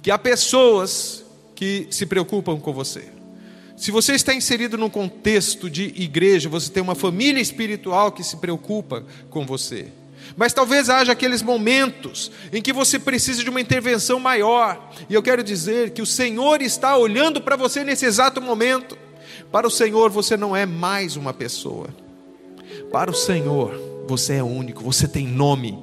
Que 0.02 0.10
há 0.10 0.18
pessoas 0.18 1.24
que 1.54 1.86
se 1.90 2.06
preocupam 2.06 2.58
com 2.58 2.72
você. 2.72 3.08
Se 3.76 3.92
você 3.92 4.14
está 4.14 4.34
inserido 4.34 4.76
num 4.76 4.90
contexto 4.90 5.70
de 5.70 5.84
igreja, 5.96 6.48
você 6.48 6.70
tem 6.70 6.82
uma 6.82 6.96
família 6.96 7.40
espiritual 7.40 8.10
que 8.10 8.24
se 8.24 8.36
preocupa 8.36 9.04
com 9.30 9.46
você. 9.46 9.86
Mas 10.36 10.52
talvez 10.52 10.88
haja 10.88 11.12
aqueles 11.12 11.42
momentos 11.42 12.30
em 12.52 12.62
que 12.62 12.72
você 12.72 12.98
precisa 12.98 13.42
de 13.42 13.50
uma 13.50 13.60
intervenção 13.60 14.20
maior. 14.20 14.90
E 15.08 15.14
eu 15.14 15.22
quero 15.22 15.42
dizer 15.42 15.90
que 15.90 16.02
o 16.02 16.06
Senhor 16.06 16.62
está 16.62 16.96
olhando 16.96 17.40
para 17.40 17.56
você 17.56 17.84
nesse 17.84 18.06
exato 18.06 18.40
momento. 18.40 18.96
Para 19.50 19.66
o 19.66 19.70
Senhor 19.70 20.10
você 20.10 20.36
não 20.36 20.54
é 20.54 20.66
mais 20.66 21.16
uma 21.16 21.32
pessoa. 21.32 21.88
Para 22.92 23.10
o 23.10 23.14
Senhor, 23.14 24.04
você 24.06 24.34
é 24.34 24.42
único, 24.42 24.82
você 24.82 25.06
tem 25.06 25.26
nome, 25.26 25.78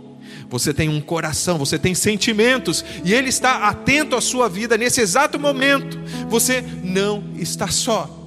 você 0.49 0.73
tem 0.73 0.89
um 0.89 1.01
coração, 1.01 1.57
você 1.57 1.77
tem 1.77 1.93
sentimentos, 1.93 2.83
e 3.03 3.13
Ele 3.13 3.29
está 3.29 3.67
atento 3.67 4.15
à 4.15 4.21
sua 4.21 4.49
vida 4.49 4.77
nesse 4.77 5.01
exato 5.01 5.39
momento. 5.39 5.99
Você 6.29 6.63
não 6.83 7.23
está 7.35 7.67
só. 7.67 8.24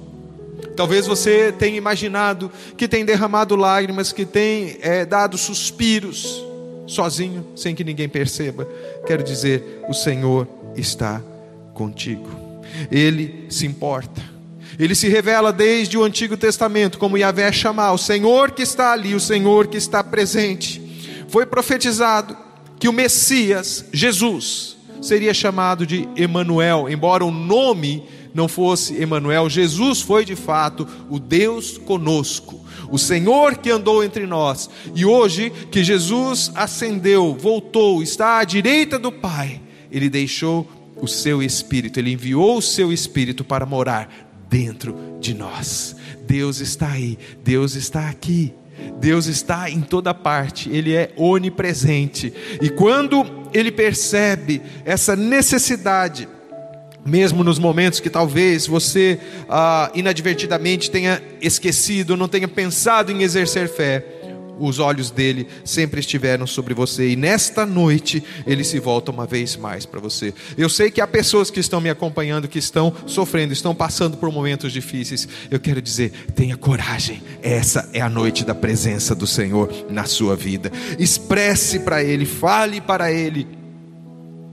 Talvez 0.75 1.05
você 1.05 1.51
tenha 1.51 1.77
imaginado 1.77 2.51
que 2.77 2.87
tem 2.87 3.05
derramado 3.05 3.55
lágrimas, 3.55 4.11
que 4.11 4.25
tem 4.25 4.77
é, 4.81 5.05
dado 5.05 5.37
suspiros, 5.37 6.43
sozinho, 6.87 7.45
sem 7.55 7.75
que 7.75 7.83
ninguém 7.83 8.09
perceba. 8.09 8.67
Quero 9.05 9.23
dizer, 9.23 9.81
o 9.87 9.93
Senhor 9.93 10.47
está 10.75 11.21
contigo, 11.73 12.29
Ele 12.91 13.45
se 13.49 13.65
importa. 13.65 14.21
Ele 14.77 14.95
se 14.95 15.09
revela 15.09 15.51
desde 15.51 15.97
o 15.97 16.03
Antigo 16.03 16.37
Testamento 16.37 16.97
como 16.97 17.17
Yahvé 17.17 17.51
chamar, 17.51 17.91
o 17.91 17.97
Senhor 17.97 18.51
que 18.51 18.61
está 18.61 18.93
ali, 18.93 19.13
o 19.13 19.19
Senhor 19.19 19.67
que 19.67 19.77
está 19.77 20.01
presente. 20.01 20.81
Foi 21.27 21.45
profetizado 21.45 22.37
que 22.79 22.87
o 22.87 22.93
Messias, 22.93 23.85
Jesus, 23.91 24.77
seria 25.01 25.33
chamado 25.33 25.85
de 25.85 26.07
Emanuel, 26.15 26.87
embora 26.89 27.25
o 27.25 27.31
nome 27.31 28.03
não 28.33 28.47
fosse 28.47 28.95
Emanuel, 28.95 29.49
Jesus 29.49 30.01
foi 30.01 30.23
de 30.23 30.35
fato 30.35 30.87
o 31.09 31.19
Deus 31.19 31.77
conosco, 31.77 32.63
o 32.89 32.97
Senhor 32.97 33.57
que 33.57 33.69
andou 33.69 34.03
entre 34.03 34.25
nós. 34.25 34.69
E 34.95 35.05
hoje 35.05 35.51
que 35.71 35.83
Jesus 35.83 36.51
ascendeu, 36.55 37.35
voltou, 37.39 38.01
está 38.01 38.39
à 38.39 38.43
direita 38.43 38.99
do 38.99 39.11
Pai, 39.11 39.61
ele 39.91 40.09
deixou 40.09 40.67
o 40.95 41.07
seu 41.07 41.41
espírito, 41.41 41.99
ele 41.99 42.13
enviou 42.13 42.57
o 42.57 42.61
seu 42.61 42.91
espírito 42.91 43.43
para 43.43 43.65
morar 43.65 44.29
dentro 44.49 44.95
de 45.19 45.33
nós. 45.33 45.95
Deus 46.27 46.59
está 46.59 46.91
aí, 46.91 47.17
Deus 47.43 47.75
está 47.75 48.09
aqui. 48.09 48.53
Deus 48.99 49.27
está 49.27 49.69
em 49.69 49.81
toda 49.81 50.13
parte, 50.13 50.69
Ele 50.69 50.93
é 50.93 51.11
onipresente. 51.17 52.33
E 52.61 52.69
quando 52.69 53.25
Ele 53.53 53.71
percebe 53.71 54.61
essa 54.85 55.15
necessidade, 55.15 56.27
mesmo 57.05 57.43
nos 57.43 57.59
momentos 57.59 57.99
que 57.99 58.09
talvez 58.09 58.67
você 58.67 59.19
ah, 59.49 59.91
inadvertidamente 59.93 60.91
tenha 60.91 61.21
esquecido, 61.41 62.17
não 62.17 62.27
tenha 62.27 62.47
pensado 62.47 63.11
em 63.11 63.23
exercer 63.23 63.67
fé, 63.69 64.19
os 64.59 64.79
olhos 64.79 65.09
dele 65.09 65.47
sempre 65.63 65.99
estiveram 65.99 66.45
sobre 66.45 66.73
você, 66.73 67.09
e 67.09 67.15
nesta 67.15 67.65
noite 67.65 68.23
ele 68.45 68.63
se 68.63 68.79
volta 68.79 69.11
uma 69.11 69.25
vez 69.25 69.55
mais 69.55 69.85
para 69.85 69.99
você. 69.99 70.33
Eu 70.57 70.69
sei 70.69 70.91
que 70.91 71.01
há 71.01 71.07
pessoas 71.07 71.49
que 71.49 71.59
estão 71.59 71.79
me 71.79 71.89
acompanhando, 71.89 72.47
que 72.47 72.59
estão 72.59 72.93
sofrendo, 73.05 73.53
estão 73.53 73.73
passando 73.73 74.17
por 74.17 74.31
momentos 74.31 74.71
difíceis. 74.71 75.27
Eu 75.49 75.59
quero 75.59 75.81
dizer, 75.81 76.11
tenha 76.35 76.57
coragem, 76.57 77.21
essa 77.41 77.89
é 77.93 78.01
a 78.01 78.09
noite 78.09 78.43
da 78.43 78.53
presença 78.53 79.15
do 79.15 79.25
Senhor 79.25 79.71
na 79.89 80.05
sua 80.05 80.35
vida. 80.35 80.71
Expresse 80.97 81.79
para 81.79 82.03
Ele, 82.03 82.25
fale 82.25 82.81
para 82.81 83.11
Ele 83.11 83.58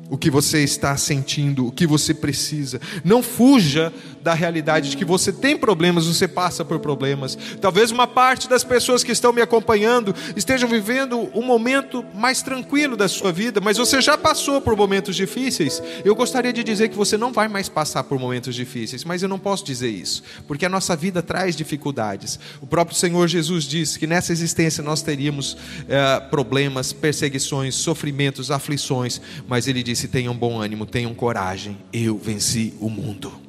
o 0.09 0.17
que 0.17 0.31
você 0.31 0.63
está 0.63 0.97
sentindo, 0.97 1.67
o 1.67 1.73
que 1.73 1.87
você 1.87 2.15
precisa. 2.15 2.81
Não 3.05 3.23
fuja 3.23 3.93
da 4.27 4.35
realidade 4.35 4.91
de 4.91 4.97
que 4.97 5.05
você 5.05 5.33
tem 5.33 5.57
problemas, 5.57 6.05
você 6.05 6.27
passa 6.27 6.65
por 6.65 6.81
problemas. 6.81 7.39
Talvez 7.61 7.93
uma 7.93 8.09
parte 8.09 8.49
das 8.49 8.65
pessoas 8.65 9.05
que 9.05 9.13
estão 9.13 9.33
me 9.33 9.41
acompanhando 9.41 10.13
estejam 10.35 10.69
vivendo 10.69 11.31
um 11.33 11.43
momento 11.43 12.05
mais 12.13 12.43
tranquilo 12.43 12.97
da 12.97 13.07
sua 13.07 13.31
vida, 13.31 13.61
mas 13.61 13.77
você 13.77 14.01
já 14.01 14.19
passou 14.19 14.61
por 14.61 14.75
momentos 14.75 15.15
difíceis. 15.15 15.81
Eu 16.05 16.17
gostaria 16.17 16.53
de 16.53 16.65
dizer 16.65 16.89
que 16.89 16.97
você 16.97 17.17
não 17.17 17.33
vai 17.33 17.47
mais 17.47 17.69
passar 17.69 18.03
por 18.03 18.19
momentos 18.19 18.57
difíceis, 18.57 19.05
mas 19.05 19.23
eu 19.23 19.29
não 19.29 19.39
posso 19.39 19.65
dizer 19.65 19.91
isso, 19.91 20.25
porque 20.49 20.67
a 20.67 20.69
nossa 20.69 20.97
vida 20.97 21.23
traz 21.23 21.55
dificuldades. 21.55 22.37
O 22.61 22.67
próprio 22.67 22.97
Senhor 22.97 23.29
Jesus 23.29 23.63
disse 23.63 23.97
que 23.97 24.09
nessa 24.09 24.33
existência 24.33 24.83
nós 24.83 25.03
teríamos 25.03 25.57
eh, 25.89 26.21
problemas, 26.31 26.93
perseguições, 26.93 27.77
sofrimentos, 27.77 28.51
aflições, 28.51 29.21
mas 29.47 29.69
Ele 29.69 29.85
disse: 29.85 30.09
tenham 30.09 30.35
bom 30.35 30.61
ânimo, 30.61 30.85
tenham 30.85 31.15
coragem, 31.15 31.79
eu 31.93 32.19
venci 32.19 32.75
o 32.81 32.91
mundo. 32.91 33.46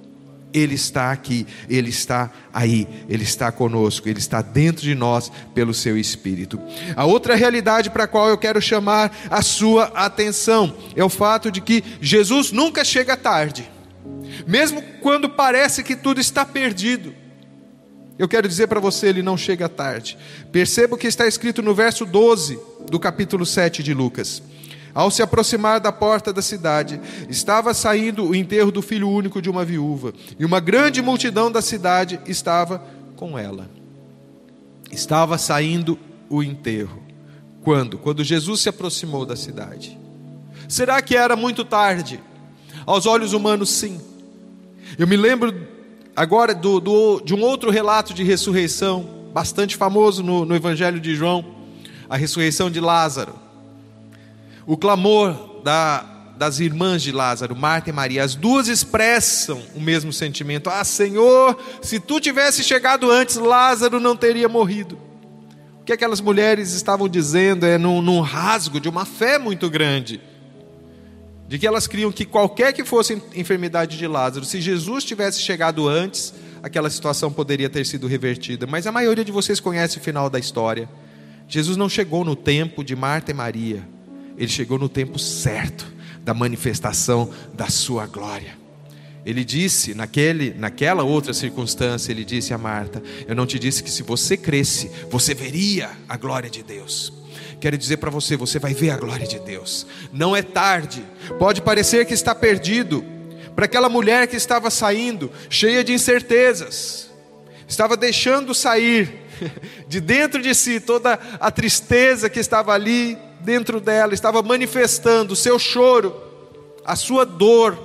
Ele 0.53 0.75
está 0.75 1.11
aqui, 1.11 1.45
Ele 1.69 1.89
está 1.89 2.31
aí, 2.53 2.87
Ele 3.09 3.23
está 3.23 3.51
conosco, 3.51 4.07
Ele 4.07 4.19
está 4.19 4.41
dentro 4.41 4.81
de 4.81 4.95
nós 4.95 5.31
pelo 5.53 5.73
Seu 5.73 5.97
Espírito. 5.97 6.59
A 6.95 7.05
outra 7.05 7.35
realidade 7.35 7.89
para 7.89 8.05
a 8.05 8.07
qual 8.07 8.29
eu 8.29 8.37
quero 8.37 8.61
chamar 8.61 9.15
a 9.29 9.41
sua 9.41 9.85
atenção 9.93 10.75
é 10.95 11.03
o 11.03 11.09
fato 11.09 11.51
de 11.51 11.61
que 11.61 11.83
Jesus 12.01 12.51
nunca 12.51 12.83
chega 12.83 13.17
tarde, 13.17 13.69
mesmo 14.47 14.81
quando 15.01 15.29
parece 15.29 15.83
que 15.83 15.95
tudo 15.95 16.21
está 16.21 16.45
perdido. 16.45 17.13
Eu 18.17 18.27
quero 18.27 18.47
dizer 18.47 18.67
para 18.67 18.79
você, 18.79 19.07
ele 19.07 19.21
não 19.21 19.37
chega 19.37 19.69
tarde. 19.69 20.17
Perceba 20.51 20.95
o 20.95 20.97
que 20.97 21.05
está 21.05 21.27
escrito 21.27 21.61
no 21.61 21.75
verso 21.75 22.03
12 22.03 22.59
do 22.89 22.99
capítulo 22.99 23.45
7 23.45 23.83
de 23.83 23.93
Lucas. 23.93 24.41
Ao 24.97 25.11
se 25.11 25.21
aproximar 25.21 25.79
da 25.79 25.91
porta 25.91 26.33
da 26.33 26.41
cidade, 26.41 26.99
estava 27.29 27.71
saindo 27.71 28.25
o 28.25 28.33
enterro 28.33 28.71
do 28.71 28.81
filho 28.81 29.07
único 29.07 29.39
de 29.39 29.47
uma 29.47 29.63
viúva, 29.63 30.11
e 30.39 30.43
uma 30.43 30.59
grande 30.59 31.03
multidão 31.03 31.51
da 31.51 31.61
cidade 31.61 32.19
estava 32.25 32.83
com 33.15 33.37
ela. 33.37 33.69
Estava 34.91 35.37
saindo 35.37 35.99
o 36.27 36.41
enterro. 36.41 36.99
Quando? 37.61 37.99
Quando 37.99 38.23
Jesus 38.23 38.61
se 38.61 38.69
aproximou 38.69 39.23
da 39.23 39.35
cidade. 39.35 39.95
Será 40.67 40.99
que 40.99 41.15
era 41.15 41.35
muito 41.35 41.63
tarde? 41.63 42.19
Aos 42.83 43.05
olhos 43.05 43.33
humanos, 43.33 43.69
sim. 43.69 44.01
Eu 44.97 45.05
me 45.05 45.15
lembro 45.15 45.53
agora 46.15 46.55
do, 46.55 46.79
do, 46.79 47.21
de 47.21 47.35
um 47.35 47.43
outro 47.43 47.69
relato 47.69 48.15
de 48.15 48.23
ressurreição, 48.23 49.07
bastante 49.31 49.75
famoso 49.75 50.23
no, 50.23 50.43
no 50.43 50.55
Evangelho 50.55 50.99
de 50.99 51.13
João, 51.13 51.45
a 52.09 52.17
ressurreição 52.17 52.71
de 52.71 52.79
Lázaro. 52.79 53.45
O 54.67 54.75
clamor 54.75 55.61
da, 55.63 56.03
das 56.35 56.59
irmãs 56.59 57.01
de 57.01 57.13
Lázaro, 57.13 57.55
Marta 57.55 57.89
e 57.89 57.93
Maria, 57.93 58.21
as 58.21 58.35
duas 58.35 58.67
expressam 58.67 59.61
o 59.73 59.79
mesmo 59.79 60.11
sentimento: 60.11 60.69
Ah, 60.69 60.83
Senhor, 60.83 61.57
se 61.81 62.01
tu 62.01 62.19
tivesse 62.19 62.61
chegado 62.65 63.09
antes, 63.09 63.37
Lázaro 63.37 63.97
não 63.97 64.13
teria 64.13 64.49
morrido. 64.49 64.99
O 65.79 65.85
que 65.85 65.93
aquelas 65.93 66.19
mulheres 66.19 66.73
estavam 66.73 67.07
dizendo 67.07 67.65
é 67.65 67.77
num, 67.77 68.01
num 68.01 68.19
rasgo 68.19 68.77
de 68.77 68.89
uma 68.89 69.05
fé 69.05 69.39
muito 69.39 69.69
grande, 69.69 70.19
de 71.47 71.57
que 71.57 71.65
elas 71.65 71.87
criam 71.87 72.11
que 72.11 72.25
qualquer 72.25 72.73
que 72.73 72.83
fosse 72.83 73.13
a 73.13 73.39
enfermidade 73.39 73.97
de 73.97 74.05
Lázaro, 74.05 74.45
se 74.45 74.59
Jesus 74.59 75.05
tivesse 75.05 75.39
chegado 75.39 75.87
antes, 75.87 76.33
aquela 76.61 76.89
situação 76.89 77.31
poderia 77.31 77.69
ter 77.69 77.85
sido 77.85 78.05
revertida. 78.05 78.67
Mas 78.67 78.85
a 78.85 78.91
maioria 78.91 79.23
de 79.23 79.31
vocês 79.31 79.61
conhece 79.61 79.97
o 79.97 80.01
final 80.01 80.29
da 80.29 80.37
história. 80.37 80.89
Jesus 81.47 81.77
não 81.77 81.87
chegou 81.87 82.25
no 82.25 82.35
tempo 82.35 82.83
de 82.83 82.97
Marta 82.97 83.31
e 83.31 83.33
Maria 83.33 83.95
ele 84.37 84.49
chegou 84.49 84.77
no 84.77 84.87
tempo 84.87 85.17
certo 85.17 85.85
da 86.23 86.33
manifestação 86.33 87.29
da 87.53 87.69
sua 87.69 88.05
glória. 88.05 88.57
Ele 89.25 89.43
disse, 89.43 89.93
naquele, 89.93 90.53
naquela 90.53 91.03
outra 91.03 91.33
circunstância, 91.33 92.11
ele 92.11 92.23
disse 92.23 92.53
a 92.53 92.57
Marta: 92.57 93.03
Eu 93.27 93.35
não 93.35 93.45
te 93.45 93.59
disse 93.59 93.83
que 93.83 93.91
se 93.91 94.01
você 94.01 94.37
cresce, 94.37 94.89
você 95.09 95.33
veria 95.33 95.89
a 96.07 96.15
glória 96.15 96.49
de 96.49 96.63
Deus. 96.63 97.11
Quero 97.59 97.77
dizer 97.77 97.97
para 97.97 98.09
você: 98.09 98.37
você 98.37 98.57
vai 98.57 98.73
ver 98.73 98.91
a 98.91 98.97
glória 98.97 99.27
de 99.27 99.39
Deus. 99.39 99.85
Não 100.13 100.35
é 100.35 100.41
tarde, 100.41 101.03
pode 101.37 101.61
parecer 101.61 102.05
que 102.05 102.13
está 102.13 102.33
perdido. 102.33 103.03
Para 103.55 103.65
aquela 103.65 103.89
mulher 103.89 104.27
que 104.27 104.35
estava 104.35 104.69
saindo, 104.69 105.31
cheia 105.49 105.83
de 105.83 105.91
incertezas, 105.91 107.09
estava 107.67 107.97
deixando 107.97 108.53
sair 108.53 109.11
de 109.89 109.99
dentro 109.99 110.41
de 110.41 110.53
si 110.53 110.79
toda 110.79 111.19
a 111.39 111.51
tristeza 111.51 112.29
que 112.29 112.39
estava 112.39 112.71
ali, 112.71 113.17
dentro 113.41 113.79
dela, 113.79 114.13
estava 114.13 114.41
manifestando 114.41 115.33
o 115.33 115.35
seu 115.35 115.57
choro, 115.57 116.15
a 116.85 116.95
sua 116.95 117.25
dor. 117.25 117.77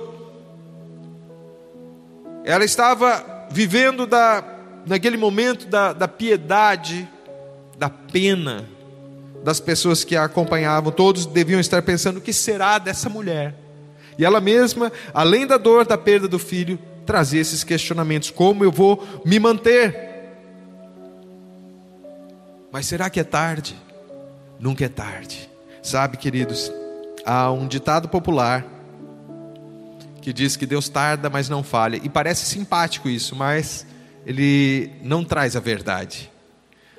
Ela 2.43 2.65
estava 2.65 3.47
vivendo 3.49 4.05
da, 4.05 4.43
naquele 4.85 5.17
momento 5.17 5.65
da, 5.67 5.93
da 5.93 6.07
piedade, 6.07 7.07
da 7.77 7.89
pena 7.89 8.67
das 9.43 9.59
pessoas 9.59 10.03
que 10.03 10.15
a 10.15 10.23
acompanhavam. 10.23 10.91
Todos 10.91 11.25
deviam 11.25 11.59
estar 11.59 11.81
pensando: 11.81 12.17
o 12.17 12.21
que 12.21 12.33
será 12.33 12.77
dessa 12.77 13.09
mulher? 13.09 13.55
E 14.17 14.25
ela 14.25 14.39
mesma, 14.39 14.91
além 15.13 15.45
da 15.45 15.57
dor 15.57 15.85
da 15.85 15.97
perda 15.97 16.27
do 16.27 16.39
filho, 16.39 16.79
trazia 17.05 17.41
esses 17.41 17.63
questionamentos: 17.63 18.29
como 18.31 18.63
eu 18.63 18.71
vou 18.71 19.03
me 19.25 19.39
manter? 19.39 20.11
Mas 22.71 22.87
será 22.87 23.09
que 23.09 23.19
é 23.19 23.23
tarde? 23.23 23.75
Nunca 24.63 24.85
é 24.85 24.87
tarde. 24.87 25.49
Sabe, 25.81 26.15
queridos, 26.15 26.71
há 27.25 27.51
um 27.51 27.67
ditado 27.67 28.07
popular 28.07 28.65
que 30.21 30.31
diz 30.31 30.55
que 30.55 30.65
Deus 30.65 30.87
tarda, 30.87 31.29
mas 31.29 31.49
não 31.49 31.61
falha. 31.61 31.99
E 32.01 32.07
parece 32.07 32.45
simpático 32.45 33.09
isso, 33.09 33.35
mas 33.35 33.85
ele 34.25 34.89
não 35.01 35.21
traz 35.25 35.57
a 35.57 35.59
verdade. 35.59 36.31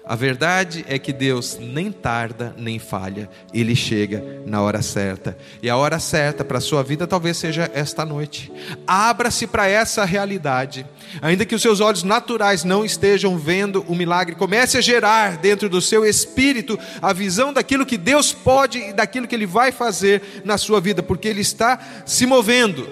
A 0.07 0.15
verdade 0.15 0.85
é 0.87 0.99
que 0.99 1.15
Deus 1.15 1.59
nem 1.59 1.91
tarda 1.91 2.55
nem 2.59 2.79
falha, 2.79 3.31
Ele 3.55 3.75
chega 3.75 4.43
na 4.45 4.61
hora 4.61 4.83
certa. 4.83 5.35
E 5.63 5.71
a 5.71 5.79
hora 5.79 5.99
certa 5.99 6.45
para 6.45 6.59
a 6.59 6.61
sua 6.61 6.83
vida 6.83 7.07
talvez 7.07 7.39
seja 7.39 7.71
esta 7.73 8.05
noite. 8.05 8.53
Abra-se 8.87 9.47
para 9.47 9.67
essa 9.67 10.05
realidade. 10.05 10.87
Ainda 11.23 11.47
que 11.47 11.55
os 11.55 11.63
seus 11.63 11.81
olhos 11.81 12.03
naturais 12.03 12.65
não 12.65 12.85
estejam 12.85 13.39
vendo 13.39 13.83
o 13.89 13.95
milagre, 13.95 14.35
comece 14.35 14.77
a 14.77 14.83
gerar 14.83 15.39
dentro 15.39 15.71
do 15.71 15.81
seu 15.81 16.05
espírito 16.05 16.79
a 17.01 17.15
visão 17.15 17.51
daquilo 17.51 17.87
que 17.87 17.97
Deus 17.97 18.31
pode 18.31 18.79
e 18.79 18.93
daquilo 18.93 19.27
que 19.27 19.35
Ele 19.35 19.47
vai 19.47 19.73
fazer 19.73 20.43
na 20.45 20.59
sua 20.59 20.83
vida, 20.83 21.03
porque 21.03 21.29
Ele 21.29 21.41
está 21.41 21.79
se 22.05 22.27
movendo. 22.27 22.87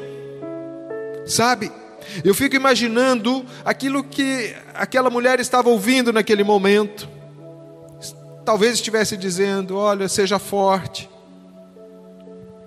Sabe? 1.27 1.71
Eu 2.25 2.35
fico 2.35 2.57
imaginando 2.57 3.45
aquilo 3.65 4.05
que 4.05 4.55
aquela 4.75 5.11
mulher 5.11 5.41
estava 5.41 5.69
ouvindo 5.69 6.13
naquele 6.13 6.45
momento. 6.45 7.09
Talvez 8.45 8.75
estivesse 8.75 9.17
dizendo: 9.17 9.77
Olha, 9.77 10.09
seja 10.09 10.39
forte. 10.39 11.09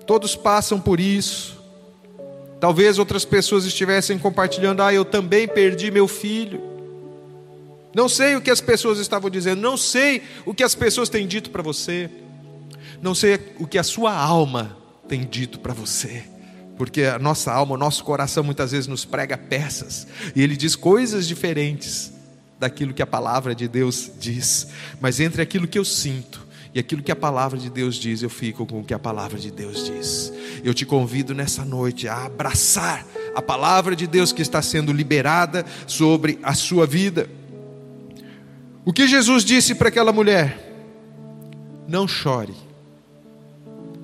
Todos 0.06 0.36
passam 0.36 0.80
por 0.80 1.00
isso. 1.00 1.56
Talvez 2.60 2.98
outras 2.98 3.24
pessoas 3.24 3.64
estivessem 3.64 4.18
compartilhando: 4.18 4.82
Ah, 4.82 4.92
eu 4.92 5.04
também 5.04 5.46
perdi 5.46 5.90
meu 5.90 6.08
filho. 6.08 6.60
Não 7.94 8.08
sei 8.08 8.36
o 8.36 8.40
que 8.40 8.50
as 8.50 8.60
pessoas 8.60 8.98
estavam 8.98 9.30
dizendo, 9.30 9.62
não 9.62 9.74
sei 9.74 10.22
o 10.44 10.52
que 10.52 10.62
as 10.62 10.74
pessoas 10.74 11.08
têm 11.08 11.26
dito 11.26 11.48
para 11.48 11.62
você, 11.62 12.10
não 13.00 13.14
sei 13.14 13.38
o 13.58 13.66
que 13.66 13.78
a 13.78 13.82
sua 13.82 14.12
alma 14.14 14.76
tem 15.08 15.24
dito 15.24 15.58
para 15.58 15.72
você 15.72 16.24
porque 16.76 17.02
a 17.02 17.18
nossa 17.18 17.52
alma, 17.52 17.74
o 17.74 17.78
nosso 17.78 18.04
coração 18.04 18.44
muitas 18.44 18.72
vezes 18.72 18.86
nos 18.86 19.04
prega 19.04 19.36
peças, 19.36 20.06
e 20.34 20.42
ele 20.42 20.56
diz 20.56 20.76
coisas 20.76 21.26
diferentes 21.26 22.12
daquilo 22.58 22.94
que 22.94 23.02
a 23.02 23.06
palavra 23.06 23.54
de 23.54 23.68
Deus 23.68 24.10
diz, 24.18 24.68
mas 25.00 25.20
entre 25.20 25.42
aquilo 25.42 25.68
que 25.68 25.78
eu 25.78 25.84
sinto 25.84 26.46
e 26.74 26.78
aquilo 26.78 27.02
que 27.02 27.12
a 27.12 27.16
palavra 27.16 27.58
de 27.58 27.70
Deus 27.70 27.96
diz, 27.96 28.22
eu 28.22 28.28
fico 28.28 28.66
com 28.66 28.80
o 28.80 28.84
que 28.84 28.92
a 28.92 28.98
palavra 28.98 29.38
de 29.38 29.50
Deus 29.50 29.86
diz. 29.86 30.30
Eu 30.62 30.74
te 30.74 30.84
convido 30.84 31.34
nessa 31.34 31.64
noite 31.64 32.06
a 32.06 32.26
abraçar 32.26 33.06
a 33.34 33.40
palavra 33.40 33.96
de 33.96 34.06
Deus 34.06 34.30
que 34.30 34.42
está 34.42 34.60
sendo 34.60 34.92
liberada 34.92 35.64
sobre 35.86 36.38
a 36.42 36.52
sua 36.52 36.86
vida. 36.86 37.30
O 38.84 38.92
que 38.92 39.08
Jesus 39.08 39.42
disse 39.42 39.74
para 39.74 39.88
aquela 39.88 40.12
mulher? 40.12 40.62
Não 41.88 42.06
chore. 42.06 42.54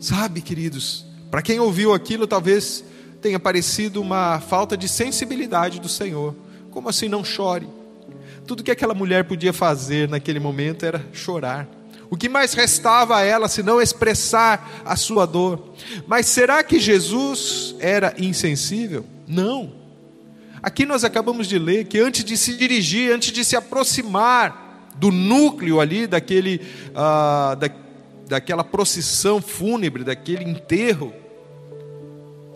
Sabe, 0.00 0.40
queridos, 0.40 1.04
para 1.32 1.40
quem 1.40 1.58
ouviu 1.58 1.94
aquilo, 1.94 2.26
talvez 2.26 2.84
tenha 3.22 3.40
parecido 3.40 4.02
uma 4.02 4.38
falta 4.38 4.76
de 4.76 4.86
sensibilidade 4.86 5.80
do 5.80 5.88
Senhor. 5.88 6.36
Como 6.70 6.90
assim 6.90 7.08
não 7.08 7.24
chore? 7.24 7.66
Tudo 8.46 8.62
que 8.62 8.70
aquela 8.70 8.92
mulher 8.92 9.24
podia 9.24 9.50
fazer 9.50 10.10
naquele 10.10 10.38
momento 10.38 10.84
era 10.84 11.02
chorar. 11.10 11.66
O 12.10 12.18
que 12.18 12.28
mais 12.28 12.52
restava 12.52 13.16
a 13.16 13.22
ela 13.22 13.48
se 13.48 13.62
não 13.62 13.80
expressar 13.80 14.82
a 14.84 14.94
sua 14.94 15.24
dor? 15.24 15.72
Mas 16.06 16.26
será 16.26 16.62
que 16.62 16.78
Jesus 16.78 17.76
era 17.80 18.14
insensível? 18.18 19.06
Não. 19.26 19.72
Aqui 20.62 20.84
nós 20.84 21.02
acabamos 21.02 21.46
de 21.46 21.58
ler 21.58 21.86
que 21.86 21.98
antes 21.98 22.24
de 22.24 22.36
se 22.36 22.58
dirigir, 22.58 23.10
antes 23.10 23.32
de 23.32 23.42
se 23.42 23.56
aproximar 23.56 24.90
do 24.96 25.10
núcleo 25.10 25.80
ali 25.80 26.06
daquele, 26.06 26.60
uh, 26.90 27.56
da, 27.56 27.70
daquela 28.28 28.62
procissão 28.62 29.40
fúnebre, 29.40 30.04
daquele 30.04 30.44
enterro, 30.44 31.21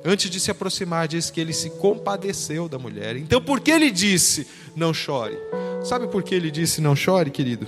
antes 0.06 0.30
de 0.30 0.38
se 0.38 0.52
aproximar, 0.52 1.08
diz 1.08 1.30
que 1.30 1.40
ele 1.40 1.52
se 1.52 1.68
compadeceu 1.70 2.68
da 2.68 2.78
mulher. 2.78 3.16
Então, 3.16 3.42
por 3.42 3.60
que 3.60 3.72
ele 3.72 3.90
disse 3.90 4.46
não 4.76 4.94
chore? 4.94 5.36
Sabe 5.84 6.06
por 6.06 6.22
que 6.22 6.34
ele 6.34 6.50
disse 6.50 6.80
não 6.80 6.94
chore, 6.94 7.30
querido? 7.30 7.66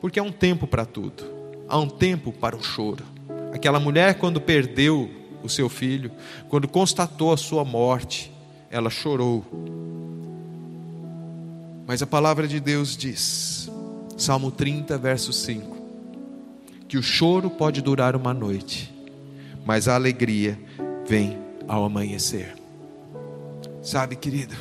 Porque 0.00 0.20
há 0.20 0.22
um 0.22 0.30
tempo 0.30 0.66
para 0.68 0.86
tudo, 0.86 1.24
há 1.68 1.76
um 1.76 1.88
tempo 1.88 2.32
para 2.32 2.56
o 2.56 2.62
choro. 2.62 3.04
Aquela 3.52 3.80
mulher, 3.80 4.14
quando 4.14 4.40
perdeu 4.40 5.10
o 5.42 5.48
seu 5.48 5.68
filho, 5.68 6.12
quando 6.48 6.68
constatou 6.68 7.32
a 7.32 7.36
sua 7.36 7.64
morte, 7.64 8.32
ela 8.70 8.88
chorou. 8.88 9.44
Mas 11.86 12.02
a 12.02 12.06
palavra 12.06 12.46
de 12.46 12.60
Deus 12.60 12.96
diz, 12.96 13.68
Salmo 14.16 14.52
30, 14.52 14.96
verso 14.98 15.32
5, 15.32 15.76
que 16.86 16.96
o 16.96 17.02
choro 17.02 17.50
pode 17.50 17.82
durar 17.82 18.14
uma 18.14 18.32
noite, 18.32 18.94
mas 19.64 19.88
a 19.88 19.96
alegria 19.96 20.58
vem 21.06 21.47
ao 21.68 21.84
amanhecer. 21.84 22.54
Sabe, 23.82 24.16
querido, 24.16 24.56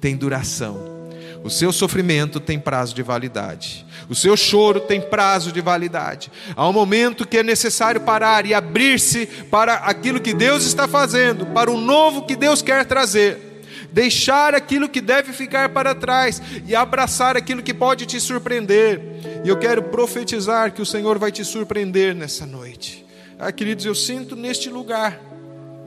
tem 0.00 0.16
duração. 0.16 0.96
O 1.44 1.50
seu 1.50 1.70
sofrimento 1.70 2.40
tem 2.40 2.58
prazo 2.58 2.94
de 2.94 3.02
validade. 3.02 3.86
O 4.08 4.14
seu 4.14 4.36
choro 4.36 4.80
tem 4.80 5.00
prazo 5.00 5.52
de 5.52 5.60
validade. 5.60 6.30
Há 6.56 6.68
um 6.68 6.72
momento 6.72 7.26
que 7.26 7.38
é 7.38 7.42
necessário 7.42 8.00
parar 8.00 8.46
e 8.46 8.54
abrir-se 8.54 9.26
para 9.50 9.74
aquilo 9.74 10.20
que 10.20 10.34
Deus 10.34 10.64
está 10.64 10.88
fazendo, 10.88 11.46
para 11.46 11.70
o 11.70 11.80
novo 11.80 12.26
que 12.26 12.34
Deus 12.34 12.62
quer 12.62 12.84
trazer. 12.84 13.62
Deixar 13.92 14.54
aquilo 14.54 14.88
que 14.88 15.00
deve 15.00 15.32
ficar 15.32 15.68
para 15.68 15.94
trás 15.94 16.42
e 16.66 16.74
abraçar 16.74 17.36
aquilo 17.36 17.62
que 17.62 17.72
pode 17.72 18.06
te 18.06 18.20
surpreender. 18.20 19.00
E 19.44 19.48
eu 19.48 19.56
quero 19.56 19.84
profetizar 19.84 20.72
que 20.72 20.82
o 20.82 20.86
Senhor 20.86 21.18
vai 21.18 21.30
te 21.30 21.44
surpreender 21.44 22.14
nessa 22.14 22.44
noite. 22.44 23.06
Ah, 23.38 23.52
queridos, 23.52 23.84
eu 23.84 23.94
sinto 23.94 24.34
neste 24.34 24.68
lugar 24.68 25.20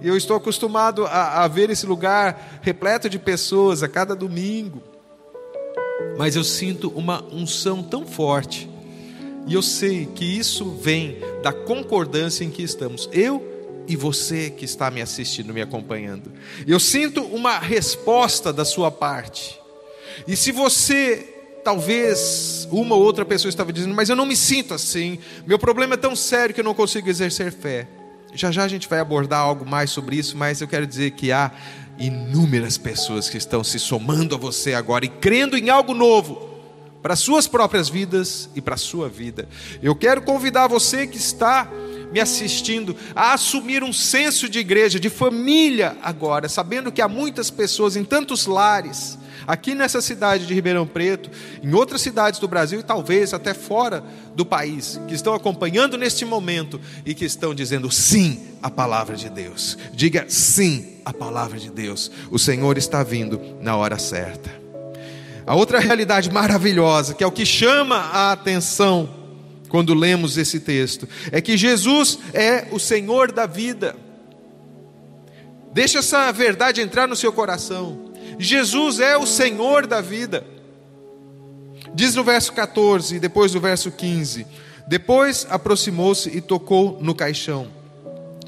eu 0.02 0.16
estou 0.16 0.38
acostumado 0.38 1.06
a, 1.06 1.44
a 1.44 1.48
ver 1.48 1.70
esse 1.70 1.86
lugar 1.86 2.60
repleto 2.62 3.10
de 3.10 3.20
pessoas 3.20 3.84
a 3.84 3.88
cada 3.88 4.16
domingo. 4.16 4.82
Mas 6.18 6.36
eu 6.36 6.44
sinto 6.44 6.90
uma 6.96 7.24
unção 7.34 7.84
tão 7.84 8.06
forte. 8.06 8.70
E 9.48 9.54
eu 9.54 9.62
sei 9.62 10.06
que 10.06 10.26
isso 10.26 10.72
vem 10.72 11.18
da 11.42 11.52
concordância 11.52 12.44
em 12.44 12.50
que 12.50 12.62
estamos. 12.62 13.10
Eu 13.12 13.44
e 13.88 13.96
você 13.96 14.50
que 14.50 14.66
está 14.66 14.92
me 14.92 15.02
assistindo, 15.02 15.54
me 15.54 15.62
acompanhando. 15.62 16.32
Eu 16.68 16.80
sinto 16.80 17.24
uma 17.24 17.58
resposta 17.58 18.54
da 18.54 18.64
sua 18.64 18.92
parte. 18.92 19.60
E 20.28 20.36
se 20.36 20.52
você 20.52 21.36
talvez 21.64 22.68
uma 22.72 22.96
ou 22.96 23.02
outra 23.04 23.26
pessoa 23.26 23.50
estava 23.50 23.74
dizendo, 23.74 23.94
mas 23.94 24.10
eu 24.10 24.16
não 24.16 24.26
me 24.26 24.36
sinto 24.36 24.74
assim, 24.74 25.20
meu 25.46 25.60
problema 25.60 25.96
é 25.96 25.98
tão 25.98 26.16
sério 26.16 26.54
que 26.54 26.62
eu 26.62 26.66
não 26.66 26.74
consigo 26.74 27.10
exercer 27.10 27.52
fé. 27.52 27.88
Já 28.34 28.52
já 28.52 28.64
a 28.64 28.68
gente 28.68 28.88
vai 28.88 29.00
abordar 29.00 29.40
algo 29.40 29.66
mais 29.66 29.90
sobre 29.90 30.16
isso, 30.16 30.38
mas 30.38 30.62
eu 30.62 30.68
quero 30.68 30.86
dizer 30.86 31.12
que 31.12 31.32
há 31.32 31.52
inúmeras 31.98 32.78
pessoas 32.78 33.30
que 33.30 33.38
estão 33.38 33.64
se 33.64 33.80
somando 33.80 34.36
a 34.36 34.38
você 34.38 34.74
agora 34.74 35.06
e 35.06 35.10
crendo 35.10 35.58
em 35.58 35.70
algo 35.70 35.94
novo 35.94 36.50
para 37.02 37.16
suas 37.16 37.48
próprias 37.48 37.90
vidas 37.90 38.50
e 38.56 38.62
para 38.62 38.76
a 38.76 38.78
sua 38.78 39.10
vida. 39.10 39.48
Eu 39.82 39.96
quero 39.96 40.22
convidar 40.22 40.68
você 40.68 41.08
que 41.08 41.18
está 41.18 41.70
me 42.12 42.20
assistindo 42.20 42.96
a 43.16 43.34
assumir 43.34 43.84
um 43.84 43.94
senso 43.94 44.50
de 44.50 44.60
igreja, 44.60 45.00
de 45.00 45.10
família 45.10 45.98
agora, 46.02 46.50
sabendo 46.50 46.92
que 46.92 47.02
há 47.02 47.08
muitas 47.08 47.50
pessoas 47.50 47.96
em 47.96 48.04
tantos 48.04 48.46
lares 48.46 49.18
aqui 49.50 49.74
nessa 49.74 50.00
cidade 50.00 50.46
de 50.46 50.54
Ribeirão 50.54 50.86
Preto, 50.86 51.32
em 51.64 51.74
outras 51.74 52.02
cidades 52.02 52.40
do 52.40 52.48
Brasil 52.48 52.82
e 52.82 52.84
talvez 52.84 53.34
até 53.34 53.52
fora 53.52 54.04
do 54.36 54.46
país, 54.46 55.02
que 55.08 55.16
estão 55.16 55.34
acompanhando 55.34 55.98
neste 55.98 56.24
momento 56.24 56.80
e 57.04 57.16
que 57.16 57.26
estão 57.26 57.56
dizendo 57.56 57.90
sim 57.90 58.40
à 58.62 58.70
palavra 58.70 59.16
de 59.16 59.28
Deus. 59.28 59.76
Diga 59.92 60.26
sim 60.30 61.00
à 61.04 61.12
palavra 61.12 61.58
de 61.58 61.72
Deus. 61.72 62.12
O 62.30 62.38
Senhor 62.38 62.78
está 62.78 63.02
vindo 63.02 63.42
na 63.60 63.76
hora 63.76 63.98
certa. 63.98 64.52
A 65.48 65.56
outra 65.56 65.80
realidade 65.80 66.32
maravilhosa, 66.32 67.16
que 67.16 67.24
é 67.24 67.28
o 67.28 67.32
que 67.32 67.44
chama 67.44 67.96
a 67.96 68.32
atenção 68.32 69.10
quando 69.68 69.96
lemos 69.96 70.38
esse 70.38 70.60
texto, 70.60 71.10
é 71.32 71.42
que 71.42 71.58
Jesus 71.58 72.20
é 72.36 72.68
o 72.72 72.78
Senhor 72.78 73.32
da 73.32 73.48
vida. 73.48 73.96
Deixa 75.74 76.00
essa 76.00 76.32
verdade 76.32 76.82
entrar 76.82 77.08
no 77.08 77.16
seu 77.16 77.34
coração. 77.34 78.09
Jesus 78.40 79.02
é 79.02 79.18
o 79.18 79.28
Senhor 79.28 79.86
da 79.86 80.00
vida. 80.00 80.46
Diz 81.94 82.16
no 82.16 82.24
verso 82.24 82.54
14 82.54 83.18
e 83.18 83.20
depois 83.20 83.54
no 83.54 83.60
verso 83.60 83.92
15: 83.92 84.48
Depois 84.88 85.46
aproximou-se 85.50 86.30
e 86.30 86.40
tocou 86.40 86.98
no 87.02 87.14
caixão, 87.14 87.68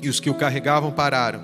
e 0.01 0.07
os 0.07 0.21
que 0.21 0.29
o 0.29 0.33
carregavam 0.33 0.91
pararam. 0.91 1.43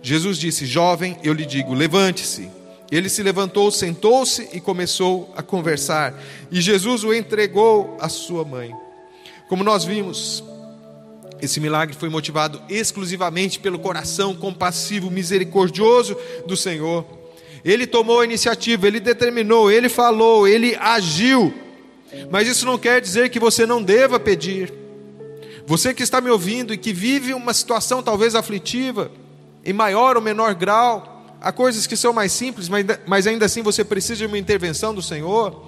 Jesus 0.00 0.38
disse: 0.38 0.64
Jovem, 0.64 1.18
eu 1.22 1.34
lhe 1.34 1.44
digo, 1.44 1.74
levante-se. 1.74 2.50
Ele 2.90 3.08
se 3.08 3.22
levantou, 3.22 3.70
sentou-se 3.70 4.48
e 4.52 4.60
começou 4.60 5.32
a 5.36 5.42
conversar. 5.42 6.14
E 6.50 6.60
Jesus 6.60 7.04
o 7.04 7.12
entregou 7.12 7.96
à 8.00 8.08
sua 8.08 8.44
mãe. 8.44 8.72
Como 9.48 9.64
nós 9.64 9.84
vimos, 9.84 10.42
esse 11.42 11.60
milagre 11.60 11.94
foi 11.94 12.08
motivado 12.08 12.62
exclusivamente 12.68 13.58
pelo 13.58 13.78
coração 13.78 14.34
compassivo, 14.34 15.10
misericordioso 15.10 16.16
do 16.46 16.56
Senhor. 16.56 17.15
Ele 17.66 17.84
tomou 17.84 18.20
a 18.20 18.24
iniciativa, 18.24 18.86
ele 18.86 19.00
determinou, 19.00 19.68
ele 19.68 19.88
falou, 19.88 20.46
ele 20.46 20.76
agiu. 20.76 21.52
Mas 22.30 22.46
isso 22.46 22.64
não 22.64 22.78
quer 22.78 23.00
dizer 23.00 23.28
que 23.28 23.40
você 23.40 23.66
não 23.66 23.82
deva 23.82 24.20
pedir. 24.20 24.72
Você 25.66 25.92
que 25.92 26.04
está 26.04 26.20
me 26.20 26.30
ouvindo 26.30 26.72
e 26.72 26.78
que 26.78 26.92
vive 26.92 27.34
uma 27.34 27.52
situação 27.52 28.04
talvez 28.04 28.36
aflitiva, 28.36 29.10
em 29.64 29.72
maior 29.72 30.14
ou 30.14 30.22
menor 30.22 30.54
grau, 30.54 31.34
há 31.40 31.50
coisas 31.50 31.88
que 31.88 31.96
são 31.96 32.12
mais 32.12 32.30
simples, 32.30 32.68
mas, 32.68 32.86
mas 33.04 33.26
ainda 33.26 33.46
assim 33.46 33.62
você 33.62 33.82
precisa 33.82 34.18
de 34.18 34.26
uma 34.26 34.38
intervenção 34.38 34.94
do 34.94 35.02
Senhor. 35.02 35.66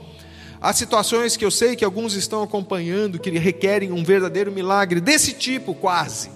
Há 0.61 0.73
situações 0.73 1.37
que 1.37 1.45
eu 1.45 1.51
sei 1.51 1.75
que 1.75 1.85
alguns 1.85 2.15
estão 2.15 2.45
acompanhando 2.45 3.19
que 3.19 3.29
requerem 3.31 3.91
um 3.91 4.05
verdadeiro 4.05 4.53
milagre, 4.53 5.01
desse 5.01 5.33
tipo 5.33 5.75
quase. 5.75 6.31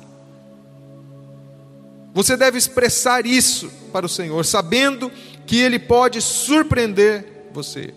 Você 2.13 2.37
deve 2.37 2.59
expressar 2.59 3.25
isso 3.25 3.71
para 3.93 4.05
o 4.05 4.09
Senhor, 4.09 4.45
sabendo 4.45 5.09
que 5.11 5.32
Ele 5.51 5.79
pode 5.79 6.21
surpreender 6.21 7.25
você. 7.53 7.93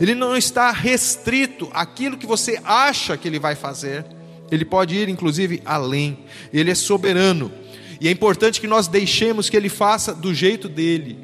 Ele 0.00 0.14
não 0.14 0.36
está 0.36 0.70
restrito 0.70 1.68
àquilo 1.72 2.16
que 2.16 2.26
você 2.26 2.58
acha 2.64 3.16
que 3.16 3.28
Ele 3.28 3.38
vai 3.38 3.54
fazer, 3.54 4.04
Ele 4.50 4.64
pode 4.64 4.96
ir 4.96 5.08
inclusive 5.08 5.60
além, 5.64 6.18
Ele 6.52 6.70
é 6.70 6.74
soberano, 6.74 7.52
e 8.00 8.08
é 8.08 8.10
importante 8.10 8.60
que 8.60 8.66
nós 8.66 8.88
deixemos 8.88 9.48
que 9.48 9.56
Ele 9.56 9.68
faça 9.68 10.14
do 10.14 10.34
jeito 10.34 10.68
dele. 10.68 11.18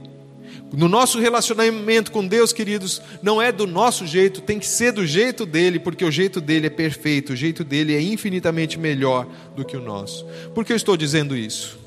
No 0.73 0.88
nosso 0.88 1.18
relacionamento 1.18 2.12
com 2.12 2.25
Deus, 2.25 2.53
queridos, 2.53 3.03
não 3.23 3.42
é 3.42 3.51
do 3.51 3.66
nosso 3.66 4.07
jeito, 4.07 4.40
tem 4.40 4.57
que 4.57 4.66
ser 4.66 4.92
do 4.92 5.05
jeito 5.05 5.44
dele, 5.44 5.81
porque 5.81 6.05
o 6.05 6.12
jeito 6.12 6.40
dele 6.40 6.68
é 6.68 6.70
perfeito, 6.70 7.33
o 7.33 7.37
jeito 7.37 7.64
dele 7.64 7.94
é 7.94 8.01
infinitamente 8.01 8.79
melhor 8.79 9.27
do 9.57 9.64
que 9.64 9.77
o 9.77 9.81
nosso. 9.81 10.25
Por 10.55 10.64
que 10.64 10.73
eu 10.73 10.77
estou 10.77 10.96
dizendo 10.96 11.37
isso? 11.37 11.80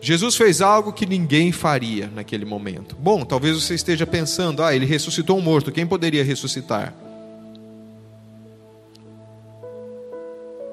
Jesus 0.00 0.36
fez 0.36 0.60
algo 0.60 0.92
que 0.92 1.04
ninguém 1.04 1.50
faria 1.50 2.08
naquele 2.14 2.44
momento. 2.44 2.96
Bom, 2.96 3.24
talvez 3.24 3.60
você 3.60 3.74
esteja 3.74 4.06
pensando, 4.06 4.62
ah, 4.62 4.74
ele 4.74 4.86
ressuscitou 4.86 5.36
um 5.36 5.40
morto, 5.40 5.72
quem 5.72 5.86
poderia 5.86 6.22
ressuscitar? 6.22 6.94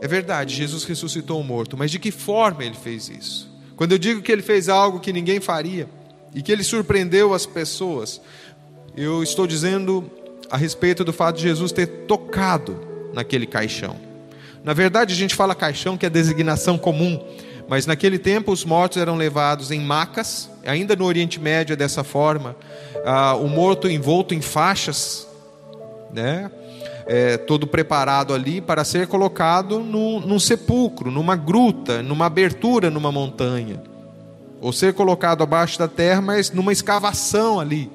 É 0.01 0.07
verdade, 0.07 0.55
Jesus 0.55 0.83
ressuscitou 0.83 1.39
um 1.39 1.43
morto, 1.43 1.75
mas 1.75 1.89
de 1.89 1.97
que 1.97 2.11
forma 2.11 2.63
ele 2.63 2.75
fez 2.75 3.09
isso? 3.09 3.49
Quando 3.75 3.93
eu 3.93 3.97
digo 3.97 4.21
que 4.21 4.31
ele 4.31 4.43
fez 4.43 4.69
algo 4.69 4.99
que 4.99 5.11
ninguém 5.11 5.39
faria 5.39 5.89
e 6.33 6.41
que 6.41 6.51
ele 6.51 6.63
surpreendeu 6.63 7.33
as 7.33 7.45
pessoas, 7.45 8.21
eu 8.95 9.23
estou 9.23 9.47
dizendo 9.47 10.09
a 10.49 10.57
respeito 10.57 11.03
do 11.03 11.11
fato 11.11 11.37
de 11.37 11.43
Jesus 11.43 11.71
ter 11.71 11.87
tocado 12.05 12.79
naquele 13.13 13.47
caixão. 13.47 13.95
Na 14.63 14.73
verdade, 14.73 15.13
a 15.13 15.17
gente 15.17 15.35
fala 15.35 15.55
caixão, 15.55 15.97
que 15.97 16.05
é 16.05 16.09
designação 16.09 16.77
comum, 16.77 17.23
mas 17.67 17.85
naquele 17.85 18.19
tempo 18.19 18.51
os 18.51 18.63
mortos 18.63 18.97
eram 18.97 19.15
levados 19.15 19.71
em 19.71 19.79
macas, 19.79 20.49
ainda 20.65 20.95
no 20.95 21.05
Oriente 21.05 21.39
Médio 21.39 21.73
é 21.73 21.75
dessa 21.75 22.03
forma, 22.03 22.55
ah, 23.05 23.35
o 23.35 23.47
morto 23.47 23.89
envolto 23.89 24.33
em 24.33 24.41
faixas, 24.41 25.27
né? 26.13 26.51
É, 27.07 27.37
todo 27.37 27.67
preparado 27.67 28.33
ali 28.33 28.59
para 28.59 28.83
ser 28.83 29.05
colocado 29.05 29.79
no, 29.79 30.19
num 30.21 30.39
sepulcro, 30.39 31.11
numa 31.11 31.35
gruta, 31.35 32.01
numa 32.01 32.25
abertura 32.25 32.89
numa 32.89 33.11
montanha, 33.11 33.83
ou 34.59 34.73
ser 34.73 34.93
colocado 34.95 35.43
abaixo 35.43 35.77
da 35.77 35.87
terra, 35.87 36.19
mas 36.19 36.49
numa 36.49 36.71
escavação 36.71 37.59
ali. 37.59 37.91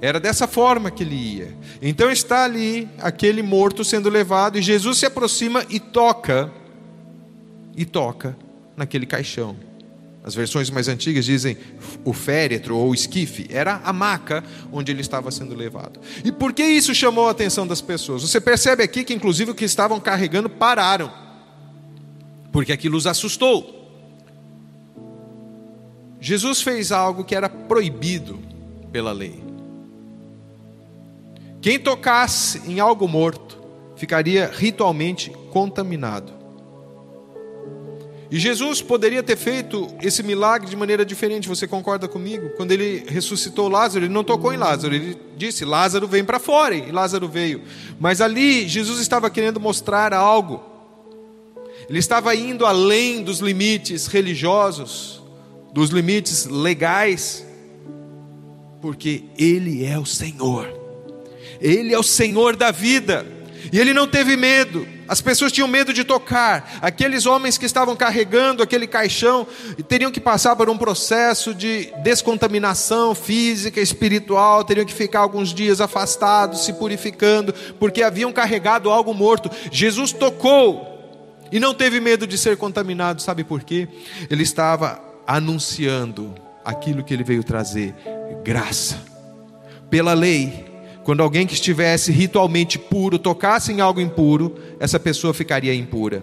Era 0.00 0.18
dessa 0.18 0.46
forma 0.46 0.90
que 0.90 1.02
ele 1.02 1.14
ia. 1.14 1.54
Então 1.82 2.10
está 2.10 2.44
ali 2.44 2.88
aquele 3.00 3.42
morto 3.42 3.84
sendo 3.84 4.08
levado 4.08 4.56
e 4.56 4.62
Jesus 4.62 4.98
se 4.98 5.04
aproxima 5.04 5.64
e 5.68 5.78
toca 5.80 6.50
e 7.78 7.84
toca 7.84 8.36
naquele 8.76 9.06
caixão. 9.06 9.56
As 10.24 10.34
versões 10.34 10.68
mais 10.68 10.88
antigas 10.88 11.24
dizem 11.24 11.56
o 12.04 12.12
féretro 12.12 12.76
ou 12.76 12.90
o 12.90 12.94
esquife, 12.94 13.46
era 13.50 13.80
a 13.84 13.92
maca 13.92 14.44
onde 14.72 14.90
ele 14.90 15.00
estava 15.00 15.30
sendo 15.30 15.54
levado. 15.54 16.00
E 16.24 16.32
por 16.32 16.52
que 16.52 16.64
isso 16.64 16.92
chamou 16.92 17.28
a 17.28 17.30
atenção 17.30 17.66
das 17.66 17.80
pessoas? 17.80 18.22
Você 18.22 18.40
percebe 18.40 18.82
aqui 18.82 19.04
que, 19.04 19.14
inclusive, 19.14 19.52
o 19.52 19.54
que 19.54 19.64
estavam 19.64 20.00
carregando 20.00 20.50
pararam, 20.50 21.10
porque 22.52 22.72
aquilo 22.72 22.98
os 22.98 23.06
assustou. 23.06 23.76
Jesus 26.20 26.60
fez 26.60 26.90
algo 26.90 27.22
que 27.22 27.34
era 27.34 27.48
proibido 27.48 28.40
pela 28.90 29.12
lei. 29.12 29.40
Quem 31.62 31.78
tocasse 31.78 32.60
em 32.66 32.80
algo 32.80 33.06
morto 33.06 33.56
ficaria 33.94 34.50
ritualmente 34.52 35.30
contaminado. 35.52 36.37
E 38.30 38.38
Jesus 38.38 38.82
poderia 38.82 39.22
ter 39.22 39.36
feito 39.36 39.88
esse 40.02 40.22
milagre 40.22 40.68
de 40.68 40.76
maneira 40.76 41.04
diferente, 41.04 41.48
você 41.48 41.66
concorda 41.66 42.06
comigo? 42.06 42.50
Quando 42.56 42.72
ele 42.72 43.04
ressuscitou 43.08 43.68
Lázaro, 43.68 44.04
ele 44.04 44.12
não 44.12 44.22
tocou 44.22 44.52
em 44.52 44.58
Lázaro, 44.58 44.94
ele 44.94 45.16
disse: 45.36 45.64
Lázaro 45.64 46.06
vem 46.06 46.22
para 46.22 46.38
fora, 46.38 46.74
e 46.74 46.92
Lázaro 46.92 47.26
veio. 47.26 47.62
Mas 47.98 48.20
ali, 48.20 48.68
Jesus 48.68 49.00
estava 49.00 49.30
querendo 49.30 49.58
mostrar 49.58 50.12
algo, 50.12 50.62
ele 51.88 51.98
estava 51.98 52.34
indo 52.34 52.66
além 52.66 53.22
dos 53.22 53.40
limites 53.40 54.06
religiosos, 54.08 55.22
dos 55.72 55.88
limites 55.88 56.44
legais, 56.44 57.46
porque 58.80 59.24
Ele 59.38 59.84
é 59.84 59.98
o 59.98 60.04
Senhor, 60.04 60.68
Ele 61.60 61.94
é 61.94 61.98
o 61.98 62.02
Senhor 62.02 62.56
da 62.56 62.70
vida, 62.70 63.26
e 63.72 63.78
Ele 63.78 63.94
não 63.94 64.06
teve 64.06 64.36
medo, 64.36 64.86
as 65.08 65.20
pessoas 65.20 65.50
tinham 65.50 65.66
medo 65.66 65.92
de 65.92 66.04
tocar. 66.04 66.78
Aqueles 66.82 67.24
homens 67.24 67.56
que 67.56 67.64
estavam 67.64 67.96
carregando 67.96 68.62
aquele 68.62 68.86
caixão 68.86 69.46
teriam 69.88 70.12
que 70.12 70.20
passar 70.20 70.54
por 70.54 70.68
um 70.68 70.76
processo 70.76 71.54
de 71.54 71.90
descontaminação 72.02 73.14
física, 73.14 73.80
espiritual, 73.80 74.62
teriam 74.64 74.84
que 74.84 74.92
ficar 74.92 75.20
alguns 75.20 75.54
dias 75.54 75.80
afastados, 75.80 76.64
se 76.64 76.74
purificando, 76.74 77.54
porque 77.78 78.02
haviam 78.02 78.32
carregado 78.32 78.90
algo 78.90 79.14
morto. 79.14 79.50
Jesus 79.72 80.12
tocou 80.12 80.98
e 81.50 81.58
não 81.58 81.72
teve 81.72 81.98
medo 82.00 82.26
de 82.26 82.36
ser 82.36 82.58
contaminado, 82.58 83.22
sabe 83.22 83.42
por 83.42 83.62
quê? 83.62 83.88
Ele 84.28 84.42
estava 84.42 85.00
anunciando 85.26 86.34
aquilo 86.64 87.02
que 87.02 87.14
ele 87.14 87.24
veio 87.24 87.42
trazer: 87.42 87.94
graça. 88.44 88.98
Pela 89.88 90.12
lei, 90.12 90.67
quando 91.08 91.22
alguém 91.22 91.46
que 91.46 91.54
estivesse 91.54 92.12
ritualmente 92.12 92.78
puro 92.78 93.18
tocasse 93.18 93.72
em 93.72 93.80
algo 93.80 93.98
impuro, 93.98 94.54
essa 94.78 95.00
pessoa 95.00 95.32
ficaria 95.32 95.74
impura. 95.74 96.22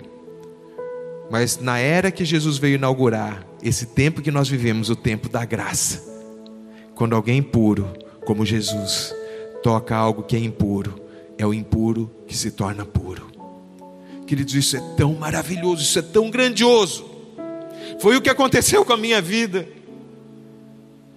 Mas 1.28 1.58
na 1.58 1.80
era 1.80 2.12
que 2.12 2.24
Jesus 2.24 2.60
veio 2.60 2.76
inaugurar, 2.76 3.48
esse 3.63 3.88
tempo 3.88 4.21
que 4.21 4.30
nós 4.30 4.48
vivemos, 4.48 4.91
o 4.91 4.95
tempo 4.95 5.28
da 5.28 5.43
graça, 5.43 6.04
quando 6.93 7.15
alguém 7.15 7.41
puro, 7.41 7.91
como 8.28 8.45
Jesus, 8.45 9.12
toca 9.63 9.95
algo 9.95 10.21
que 10.21 10.36
é 10.36 10.39
impuro, 10.39 11.02
é 11.36 11.48
o 11.48 11.52
impuro 11.52 12.12
que 12.28 12.38
se 12.38 12.52
torna 12.52 12.86
puro. 12.86 13.26
Queridos, 14.28 14.54
isso 14.54 14.78
é 14.78 14.82
tão 14.95 15.15
maravilhoso, 15.15 15.82
isso 15.82 15.98
é 15.98 16.04
tão 16.04 16.30
grandioso. 16.30 17.10
Foi 18.00 18.15
o 18.15 18.21
que 18.21 18.30
aconteceu 18.30 18.86
com 18.86 18.93
a 18.93 18.98
minha 18.98 19.19
vida. 19.19 19.67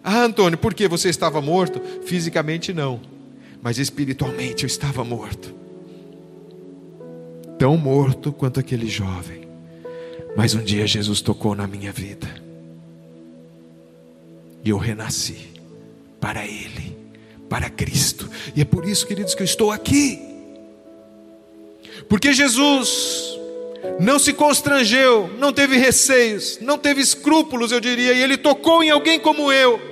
Ah, 0.02 0.22
Antônio, 0.22 0.56
por 0.56 0.72
que 0.72 0.88
você 0.88 1.10
estava 1.10 1.42
morto? 1.42 1.82
Fisicamente 2.06 2.72
não 2.72 3.17
mas 3.62 3.78
espiritualmente 3.78 4.64
eu 4.64 4.66
estava 4.66 5.04
morto. 5.04 5.54
Tão 7.58 7.76
morto 7.76 8.32
quanto 8.32 8.60
aquele 8.60 8.88
jovem. 8.88 9.48
Mas 10.36 10.54
um 10.54 10.62
dia 10.62 10.86
Jesus 10.86 11.20
tocou 11.20 11.54
na 11.54 11.66
minha 11.66 11.90
vida. 11.90 12.28
E 14.64 14.70
eu 14.70 14.78
renasci 14.78 15.48
para 16.20 16.44
Ele, 16.46 16.96
para 17.48 17.68
Cristo. 17.68 18.30
E 18.54 18.60
é 18.60 18.64
por 18.64 18.84
isso, 18.84 19.06
queridos, 19.06 19.34
que 19.34 19.42
eu 19.42 19.46
estou 19.46 19.72
aqui. 19.72 20.20
Porque 22.08 22.32
Jesus 22.32 23.36
não 23.98 24.18
se 24.18 24.32
constrangeu, 24.32 25.30
não 25.38 25.52
teve 25.52 25.76
receios, 25.76 26.58
não 26.60 26.78
teve 26.78 27.00
escrúpulos, 27.00 27.72
eu 27.72 27.80
diria, 27.80 28.12
e 28.12 28.22
Ele 28.22 28.36
tocou 28.36 28.82
em 28.82 28.90
alguém 28.90 29.18
como 29.18 29.50
eu 29.52 29.87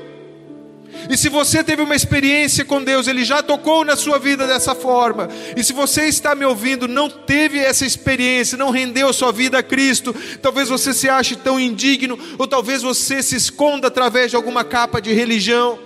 e 1.09 1.17
se 1.17 1.29
você 1.29 1.63
teve 1.63 1.83
uma 1.83 1.95
experiência 1.95 2.65
com 2.65 2.83
Deus, 2.83 3.07
Ele 3.07 3.25
já 3.25 3.43
tocou 3.43 3.85
na 3.85 3.97
sua 3.97 4.19
vida 4.19 4.47
dessa 4.47 4.75
forma. 4.75 5.29
E 5.57 5.63
se 5.63 5.73
você 5.73 6.07
está 6.07 6.35
me 6.35 6.45
ouvindo, 6.45 6.89
não 6.89 7.09
teve 7.09 7.59
essa 7.59 7.85
experiência, 7.85 8.59
não 8.59 8.71
rendeu 8.71 9.13
sua 9.13 9.33
vida 9.33 9.59
a 9.59 9.63
Cristo, 9.63 10.15
talvez 10.43 10.69
você 10.69 10.93
se 10.93 11.09
ache 11.09 11.37
tão 11.37 11.59
indigno, 11.59 12.19
ou 12.39 12.47
talvez 12.47 12.83
você 12.83 13.23
se 13.23 13.37
esconda 13.37 13.89
através 13.89 14.31
de 14.31 14.37
alguma 14.37 14.65
capa 14.65 15.01
de 15.01 15.13
religião. 15.13 15.79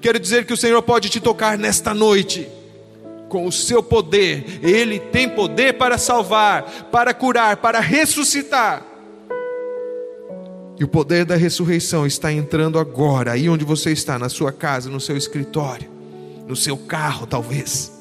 Quero 0.00 0.18
dizer 0.18 0.44
que 0.44 0.52
o 0.52 0.56
Senhor 0.56 0.82
pode 0.82 1.08
te 1.08 1.20
tocar 1.20 1.56
nesta 1.56 1.94
noite 1.94 2.48
com 3.28 3.46
o 3.46 3.52
seu 3.52 3.82
poder. 3.82 4.60
Ele 4.62 4.98
tem 4.98 5.28
poder 5.28 5.74
para 5.74 5.98
salvar, 5.98 6.88
para 6.90 7.14
curar, 7.14 7.56
para 7.58 7.80
ressuscitar. 7.80 8.95
E 10.78 10.84
o 10.84 10.88
poder 10.88 11.24
da 11.24 11.36
ressurreição 11.36 12.06
está 12.06 12.32
entrando 12.32 12.78
agora, 12.78 13.32
aí 13.32 13.48
onde 13.48 13.64
você 13.64 13.92
está, 13.92 14.18
na 14.18 14.28
sua 14.28 14.52
casa, 14.52 14.90
no 14.90 15.00
seu 15.00 15.16
escritório, 15.16 15.88
no 16.46 16.54
seu 16.54 16.76
carro, 16.76 17.26
talvez. 17.26 17.92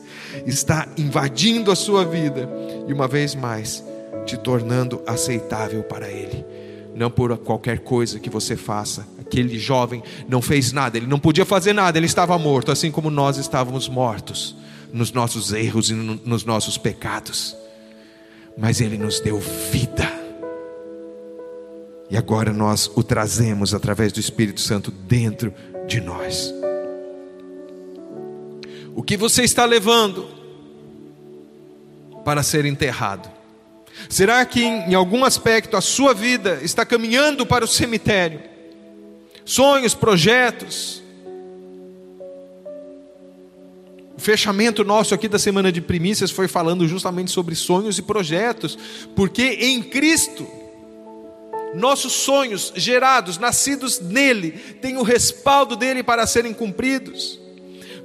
Está 0.45 0.87
invadindo 0.97 1.71
a 1.71 1.75
sua 1.75 2.03
vida 2.03 2.49
e 2.87 2.91
uma 2.91 3.07
vez 3.07 3.33
mais 3.33 3.83
te 4.25 4.37
tornando 4.37 5.01
aceitável 5.07 5.83
para 5.83 6.09
Ele. 6.09 6.43
Não 6.93 7.09
por 7.09 7.37
qualquer 7.37 7.79
coisa 7.79 8.19
que 8.19 8.29
você 8.29 8.55
faça. 8.57 9.07
Aquele 9.19 9.57
jovem 9.57 10.03
não 10.27 10.41
fez 10.41 10.71
nada, 10.71 10.97
ele 10.97 11.07
não 11.07 11.19
podia 11.19 11.45
fazer 11.45 11.73
nada, 11.73 11.97
ele 11.97 12.05
estava 12.05 12.37
morto, 12.37 12.71
assim 12.71 12.91
como 12.91 13.09
nós 13.09 13.37
estávamos 13.37 13.89
mortos 13.89 14.55
nos 14.95 15.11
nossos 15.11 15.51
erros 15.51 15.89
e 15.89 15.93
nos 15.93 16.45
nossos 16.45 16.77
pecados, 16.77 17.53
mas 18.57 18.79
Ele 18.79 18.97
nos 18.97 19.19
deu 19.19 19.39
vida. 19.39 20.24
E 22.09 22.15
agora 22.17 22.53
nós 22.53 22.89
o 22.95 23.03
trazemos 23.03 23.73
através 23.73 24.11
do 24.11 24.19
Espírito 24.19 24.61
Santo 24.61 24.91
dentro 24.91 25.53
de 25.87 25.99
nós. 25.99 26.53
O 28.95 29.01
que 29.01 29.17
você 29.17 29.43
está 29.43 29.65
levando 29.65 30.27
para 32.23 32.43
ser 32.43 32.65
enterrado? 32.65 33.29
Será 34.09 34.45
que 34.45 34.63
em 34.63 34.93
algum 34.93 35.23
aspecto 35.23 35.75
a 35.75 35.81
sua 35.81 36.13
vida 36.13 36.59
está 36.61 36.85
caminhando 36.85 37.45
para 37.45 37.65
o 37.65 37.67
cemitério? 37.67 38.41
Sonhos, 39.43 39.93
projetos. 39.93 41.01
O 44.17 44.21
fechamento 44.21 44.83
nosso 44.83 45.13
aqui 45.13 45.27
da 45.27 45.39
semana 45.39 45.71
de 45.71 45.81
primícias 45.81 46.31
foi 46.31 46.47
falando 46.47 46.87
justamente 46.87 47.31
sobre 47.31 47.55
sonhos 47.55 47.97
e 47.97 48.01
projetos, 48.01 48.77
porque 49.15 49.43
em 49.43 49.81
Cristo 49.83 50.47
nossos 51.75 52.13
sonhos 52.13 52.71
gerados, 52.75 53.37
nascidos 53.37 53.99
nele, 53.99 54.51
têm 54.81 54.97
o 54.97 55.03
respaldo 55.03 55.75
dele 55.75 56.01
para 56.01 56.25
serem 56.25 56.53
cumpridos. 56.53 57.39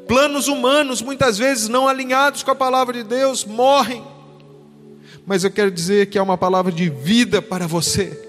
Planos 0.06 0.48
humanos, 0.48 1.00
muitas 1.00 1.38
vezes 1.38 1.68
não 1.68 1.86
alinhados 1.86 2.42
com 2.42 2.50
a 2.50 2.54
palavra 2.54 2.94
de 2.94 3.04
Deus, 3.04 3.44
morrem. 3.44 4.02
Mas 5.24 5.44
eu 5.44 5.50
quero 5.50 5.70
dizer 5.70 6.06
que 6.06 6.18
há 6.18 6.22
uma 6.22 6.36
palavra 6.36 6.72
de 6.72 6.90
vida 6.90 7.40
para 7.40 7.66
você. 7.66 8.28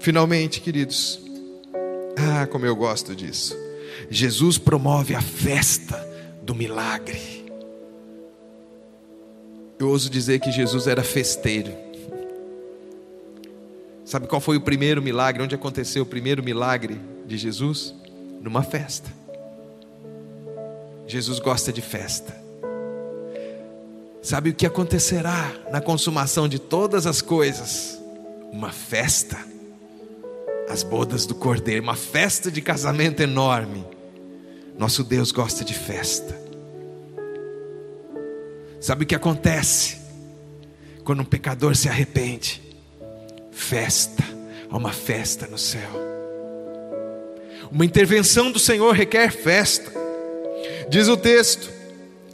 Finalmente, 0.00 0.60
queridos, 0.60 1.20
ah, 2.16 2.48
como 2.48 2.66
eu 2.66 2.74
gosto 2.74 3.14
disso. 3.14 3.56
Jesus 4.10 4.58
promove 4.58 5.14
a 5.14 5.22
festa 5.22 5.96
do 6.42 6.56
milagre. 6.56 7.41
Eu 9.82 9.88
ouso 9.88 10.08
dizer 10.08 10.38
que 10.38 10.52
Jesus 10.52 10.86
era 10.86 11.02
festeiro. 11.02 11.74
Sabe 14.04 14.28
qual 14.28 14.40
foi 14.40 14.56
o 14.56 14.60
primeiro 14.60 15.02
milagre? 15.02 15.42
Onde 15.42 15.56
aconteceu 15.56 16.04
o 16.04 16.06
primeiro 16.06 16.40
milagre 16.40 17.00
de 17.26 17.36
Jesus? 17.36 17.92
Numa 18.40 18.62
festa. 18.62 19.12
Jesus 21.04 21.40
gosta 21.40 21.72
de 21.72 21.82
festa. 21.82 22.32
Sabe 24.22 24.50
o 24.50 24.54
que 24.54 24.66
acontecerá 24.66 25.52
na 25.72 25.80
consumação 25.80 26.46
de 26.46 26.60
todas 26.60 27.04
as 27.04 27.20
coisas? 27.20 28.00
Uma 28.52 28.70
festa. 28.70 29.36
As 30.70 30.84
bodas 30.84 31.26
do 31.26 31.34
cordeiro, 31.34 31.82
uma 31.82 31.96
festa 31.96 32.52
de 32.52 32.62
casamento 32.62 33.20
enorme. 33.20 33.84
Nosso 34.78 35.02
Deus 35.02 35.32
gosta 35.32 35.64
de 35.64 35.74
festa. 35.74 36.51
Sabe 38.82 39.04
o 39.04 39.06
que 39.06 39.14
acontece 39.14 39.98
quando 41.04 41.20
um 41.20 41.24
pecador 41.24 41.76
se 41.76 41.88
arrepende? 41.88 42.60
Festa, 43.52 44.24
há 44.68 44.76
uma 44.76 44.92
festa 44.92 45.46
no 45.46 45.56
céu. 45.56 45.88
Uma 47.70 47.84
intervenção 47.84 48.50
do 48.50 48.58
Senhor 48.58 48.92
requer 48.92 49.30
festa. 49.30 49.92
Diz 50.90 51.06
o 51.06 51.16
texto, 51.16 51.70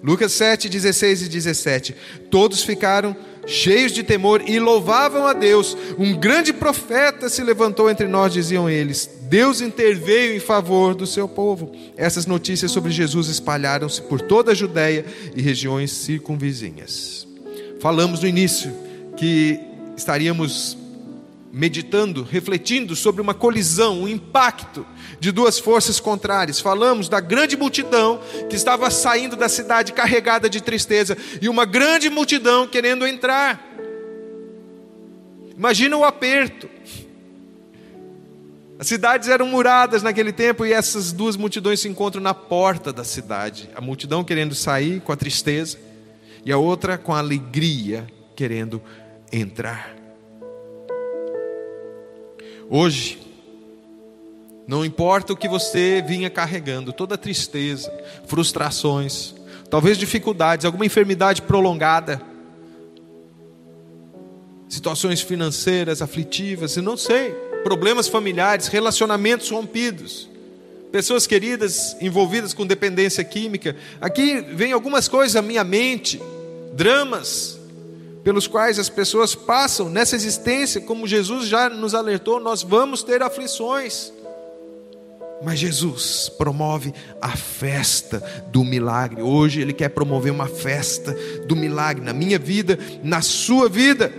Lucas 0.02 0.32
7, 0.32 0.70
16 0.70 1.22
e 1.24 1.28
17: 1.28 1.94
Todos 2.30 2.62
ficaram 2.62 3.14
cheios 3.46 3.92
de 3.92 4.02
temor 4.02 4.42
e 4.48 4.58
louvavam 4.58 5.26
a 5.26 5.34
Deus. 5.34 5.76
Um 5.98 6.16
grande 6.18 6.54
profeta 6.54 7.28
se 7.28 7.42
levantou 7.42 7.90
entre 7.90 8.08
nós, 8.08 8.32
diziam 8.32 8.70
eles. 8.70 9.17
Deus 9.28 9.60
interveio 9.60 10.34
em 10.34 10.40
favor 10.40 10.94
do 10.94 11.06
seu 11.06 11.28
povo. 11.28 11.70
Essas 11.96 12.24
notícias 12.24 12.70
sobre 12.70 12.90
Jesus 12.90 13.28
espalharam-se 13.28 14.00
por 14.00 14.22
toda 14.22 14.52
a 14.52 14.54
Judéia 14.54 15.04
e 15.36 15.42
regiões 15.42 15.92
circunvizinhas. 15.92 17.28
Falamos 17.78 18.20
no 18.20 18.26
início 18.26 18.74
que 19.18 19.60
estaríamos 19.94 20.78
meditando, 21.52 22.22
refletindo 22.22 22.96
sobre 22.96 23.20
uma 23.20 23.34
colisão, 23.34 24.02
um 24.02 24.08
impacto 24.08 24.86
de 25.20 25.30
duas 25.30 25.58
forças 25.58 26.00
contrárias. 26.00 26.58
Falamos 26.58 27.06
da 27.06 27.20
grande 27.20 27.54
multidão 27.54 28.20
que 28.48 28.56
estava 28.56 28.90
saindo 28.90 29.36
da 29.36 29.48
cidade 29.48 29.92
carregada 29.92 30.48
de 30.48 30.62
tristeza 30.62 31.16
e 31.42 31.50
uma 31.50 31.66
grande 31.66 32.08
multidão 32.08 32.66
querendo 32.66 33.06
entrar. 33.06 33.62
Imagina 35.54 35.98
o 35.98 36.04
aperto. 36.04 36.68
As 38.78 38.86
cidades 38.86 39.28
eram 39.28 39.46
muradas 39.48 40.04
naquele 40.04 40.32
tempo 40.32 40.64
e 40.64 40.72
essas 40.72 41.10
duas 41.10 41.36
multidões 41.36 41.80
se 41.80 41.88
encontram 41.88 42.22
na 42.22 42.32
porta 42.32 42.92
da 42.92 43.02
cidade. 43.02 43.68
A 43.74 43.80
multidão 43.80 44.22
querendo 44.22 44.54
sair 44.54 45.00
com 45.00 45.10
a 45.10 45.16
tristeza 45.16 45.76
e 46.44 46.52
a 46.52 46.58
outra 46.58 46.96
com 46.96 47.12
a 47.12 47.18
alegria 47.18 48.06
querendo 48.36 48.80
entrar. 49.32 49.96
Hoje, 52.70 53.18
não 54.64 54.84
importa 54.84 55.32
o 55.32 55.36
que 55.36 55.48
você 55.48 56.00
vinha 56.06 56.30
carregando, 56.30 56.92
toda 56.92 57.18
tristeza, 57.18 57.92
frustrações, 58.26 59.34
talvez 59.68 59.98
dificuldades, 59.98 60.64
alguma 60.64 60.86
enfermidade 60.86 61.42
prolongada, 61.42 62.22
situações 64.68 65.20
financeiras 65.20 66.00
aflitivas, 66.00 66.76
eu 66.76 66.82
não 66.82 66.96
sei, 66.96 67.34
problemas 67.68 68.08
familiares, 68.08 68.66
relacionamentos 68.66 69.50
rompidos, 69.50 70.26
pessoas 70.90 71.26
queridas 71.26 71.94
envolvidas 72.00 72.54
com 72.54 72.66
dependência 72.66 73.22
química. 73.22 73.76
Aqui 74.00 74.40
vem 74.40 74.72
algumas 74.72 75.06
coisas 75.06 75.36
à 75.36 75.42
minha 75.42 75.62
mente, 75.62 76.18
dramas, 76.72 77.58
pelos 78.24 78.46
quais 78.46 78.78
as 78.78 78.88
pessoas 78.88 79.34
passam 79.34 79.90
nessa 79.90 80.16
existência, 80.16 80.80
como 80.80 81.06
Jesus 81.06 81.46
já 81.46 81.68
nos 81.68 81.94
alertou, 81.94 82.40
nós 82.40 82.62
vamos 82.62 83.02
ter 83.02 83.22
aflições. 83.22 84.14
Mas 85.44 85.58
Jesus 85.58 86.30
promove 86.38 86.94
a 87.20 87.36
festa 87.36 88.22
do 88.46 88.64
milagre. 88.64 89.20
Hoje 89.20 89.60
Ele 89.60 89.74
quer 89.74 89.90
promover 89.90 90.32
uma 90.32 90.48
festa 90.48 91.14
do 91.46 91.54
milagre 91.54 92.02
na 92.02 92.14
minha 92.14 92.38
vida, 92.38 92.78
na 93.04 93.20
sua 93.20 93.68
vida. 93.68 94.10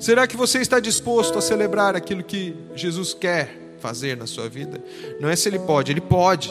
Será 0.00 0.26
que 0.26 0.34
você 0.34 0.60
está 0.60 0.80
disposto 0.80 1.36
a 1.36 1.42
celebrar 1.42 1.94
aquilo 1.94 2.24
que 2.24 2.56
Jesus 2.74 3.12
quer 3.12 3.54
fazer 3.80 4.16
na 4.16 4.26
sua 4.26 4.48
vida? 4.48 4.82
Não 5.20 5.28
é 5.28 5.36
se 5.36 5.46
Ele 5.46 5.58
pode, 5.58 5.92
Ele 5.92 6.00
pode, 6.00 6.50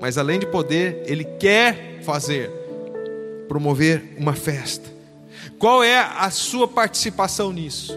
mas 0.00 0.16
além 0.16 0.38
de 0.38 0.46
poder, 0.46 1.02
Ele 1.04 1.24
quer 1.24 1.98
fazer 2.04 2.48
promover 3.48 4.14
uma 4.16 4.34
festa. 4.34 4.88
Qual 5.58 5.82
é 5.82 5.98
a 5.98 6.30
sua 6.30 6.68
participação 6.68 7.52
nisso? 7.52 7.92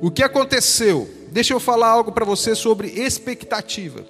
O 0.00 0.10
que 0.10 0.22
aconteceu? 0.22 1.10
Deixa 1.30 1.52
eu 1.52 1.60
falar 1.60 1.88
algo 1.88 2.10
para 2.10 2.24
você 2.24 2.54
sobre 2.54 2.88
expectativa. 2.88 4.02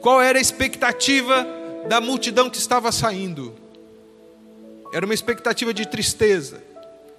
Qual 0.00 0.20
era 0.20 0.38
a 0.38 0.42
expectativa 0.42 1.46
da 1.88 2.00
multidão 2.00 2.50
que 2.50 2.58
estava 2.58 2.90
saindo? 2.90 3.54
Era 4.92 5.06
uma 5.06 5.14
expectativa 5.14 5.72
de 5.72 5.86
tristeza, 5.86 6.62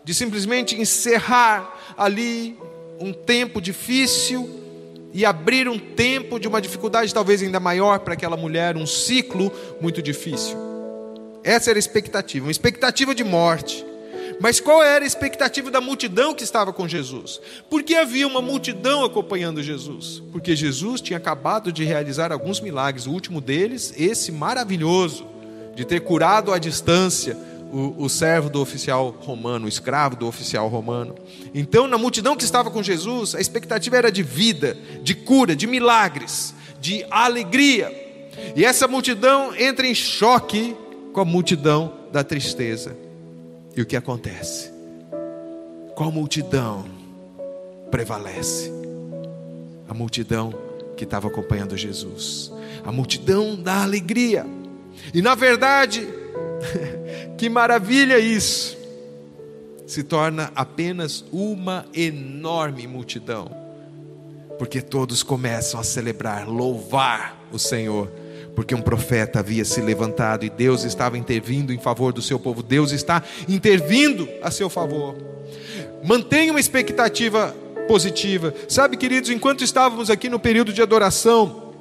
de 0.03 0.13
simplesmente 0.13 0.79
encerrar 0.79 1.93
ali 1.97 2.57
um 2.99 3.13
tempo 3.13 3.61
difícil 3.61 4.59
e 5.13 5.25
abrir 5.25 5.67
um 5.67 5.79
tempo 5.79 6.39
de 6.39 6.47
uma 6.47 6.61
dificuldade 6.61 7.13
talvez 7.13 7.41
ainda 7.41 7.59
maior 7.59 7.99
para 7.99 8.13
aquela 8.13 8.37
mulher, 8.37 8.77
um 8.77 8.85
ciclo 8.85 9.51
muito 9.81 10.01
difícil. 10.01 10.57
Essa 11.43 11.71
era 11.71 11.77
a 11.77 11.79
expectativa, 11.79 12.45
uma 12.45 12.51
expectativa 12.51 13.15
de 13.15 13.23
morte. 13.23 13.85
Mas 14.39 14.59
qual 14.59 14.81
era 14.81 15.03
a 15.03 15.07
expectativa 15.07 15.69
da 15.69 15.81
multidão 15.81 16.33
que 16.33 16.43
estava 16.43 16.71
com 16.71 16.87
Jesus? 16.87 17.41
Porque 17.69 17.95
havia 17.95 18.25
uma 18.25 18.41
multidão 18.41 19.03
acompanhando 19.03 19.61
Jesus? 19.61 20.21
Porque 20.31 20.55
Jesus 20.55 21.01
tinha 21.01 21.17
acabado 21.17 21.73
de 21.73 21.83
realizar 21.83 22.31
alguns 22.31 22.61
milagres, 22.61 23.05
o 23.05 23.11
último 23.11 23.41
deles, 23.41 23.93
esse 23.97 24.31
maravilhoso, 24.31 25.27
de 25.75 25.83
ter 25.83 26.01
curado 26.01 26.53
à 26.53 26.57
distância 26.57 27.37
o, 27.71 28.03
o, 28.03 28.09
servo 28.09 28.49
do 28.49 28.61
oficial 28.61 29.15
romano, 29.19 29.65
o 29.65 29.69
escravo 29.69 30.15
do 30.15 30.27
oficial 30.27 30.67
romano. 30.67 31.15
Então, 31.53 31.87
na 31.87 31.97
multidão 31.97 32.35
que 32.35 32.43
estava 32.43 32.71
com 32.71 32.81
Jesus, 32.81 33.35
a 33.35 33.39
expectativa 33.39 33.97
era 33.97 34.11
de 34.11 34.23
vida, 34.23 34.77
de 35.01 35.13
cura, 35.13 35.55
de 35.55 35.67
milagres, 35.67 36.53
de 36.79 37.05
alegria. 37.09 37.91
E 38.55 38.65
essa 38.65 38.87
multidão 38.87 39.55
entra 39.55 39.85
em 39.85 39.93
choque 39.93 40.75
com 41.13 41.21
a 41.21 41.25
multidão 41.25 41.93
da 42.11 42.23
tristeza. 42.23 42.95
E 43.75 43.81
o 43.81 43.85
que 43.85 43.95
acontece? 43.95 44.71
Qual 45.95 46.11
multidão 46.11 46.85
prevalece? 47.91 48.71
A 49.87 49.93
multidão 49.93 50.53
que 50.95 51.03
estava 51.03 51.27
acompanhando 51.27 51.77
Jesus, 51.77 52.51
a 52.83 52.91
multidão 52.91 53.55
da 53.55 53.83
alegria. 53.83 54.45
E 55.13 55.21
na 55.21 55.35
verdade, 55.35 56.07
que 57.37 57.49
maravilha 57.49 58.19
isso! 58.19 58.79
se 59.89 60.03
torna 60.03 60.51
apenas 60.55 61.25
uma 61.31 61.83
enorme 61.95 62.85
multidão, 62.85 63.49
porque 64.59 64.81
todos 64.81 65.23
começam 65.23 65.79
a 65.79 65.83
celebrar, 65.83 66.47
louvar 66.47 67.39
o 67.51 67.57
Senhor, 67.57 68.07
porque 68.55 68.75
um 68.75 68.81
profeta 68.81 69.39
havia 69.39 69.65
se 69.65 69.81
levantado 69.81 70.45
e 70.45 70.49
Deus 70.49 70.83
estava 70.83 71.17
intervindo 71.17 71.73
em 71.73 71.79
favor 71.79 72.13
do 72.13 72.21
seu 72.21 72.39
povo, 72.39 72.61
Deus 72.61 72.91
está 72.91 73.23
intervindo 73.47 74.29
a 74.43 74.51
seu 74.51 74.69
favor. 74.69 75.15
Mantenha 76.03 76.51
uma 76.51 76.59
expectativa 76.59 77.55
positiva. 77.87 78.53
Sabe, 78.67 78.95
queridos, 78.95 79.31
enquanto 79.31 79.63
estávamos 79.63 80.11
aqui 80.11 80.29
no 80.29 80.39
período 80.39 80.71
de 80.71 80.83
adoração, 80.83 81.73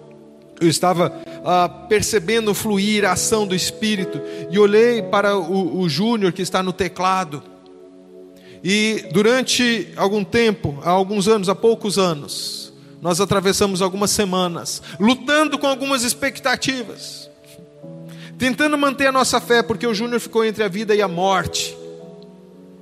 eu 0.59 0.69
estava 0.69 1.13
ah, 1.45 1.69
percebendo 1.69 2.55
fluir 2.55 3.05
a 3.05 3.13
ação 3.13 3.47
do 3.47 3.55
Espírito 3.55 4.21
e 4.51 4.59
olhei 4.59 5.03
para 5.03 5.37
o, 5.37 5.81
o 5.81 5.89
Júnior 5.89 6.33
que 6.33 6.43
está 6.43 6.63
no 6.63 6.73
teclado. 6.73 7.43
E 8.63 9.07
durante 9.13 9.93
algum 9.97 10.25
tempo, 10.25 10.79
há 10.83 10.91
alguns 10.91 11.29
anos, 11.29 11.49
há 11.49 11.55
poucos 11.55 11.99
anos, 11.99 12.73
nós 13.01 13.21
atravessamos 13.21 13.81
algumas 13.81 14.11
semanas 14.11 14.83
lutando 14.99 15.59
com 15.59 15.67
algumas 15.67 16.03
expectativas, 16.03 17.31
tentando 18.37 18.77
manter 18.77 19.07
a 19.07 19.13
nossa 19.13 19.41
fé, 19.41 19.63
porque 19.63 19.87
o 19.87 19.95
Júnior 19.95 20.21
ficou 20.21 20.45
entre 20.45 20.65
a 20.65 20.69
vida 20.69 20.95
e 20.95 21.03
a 21.03 21.09
morte, 21.09 21.77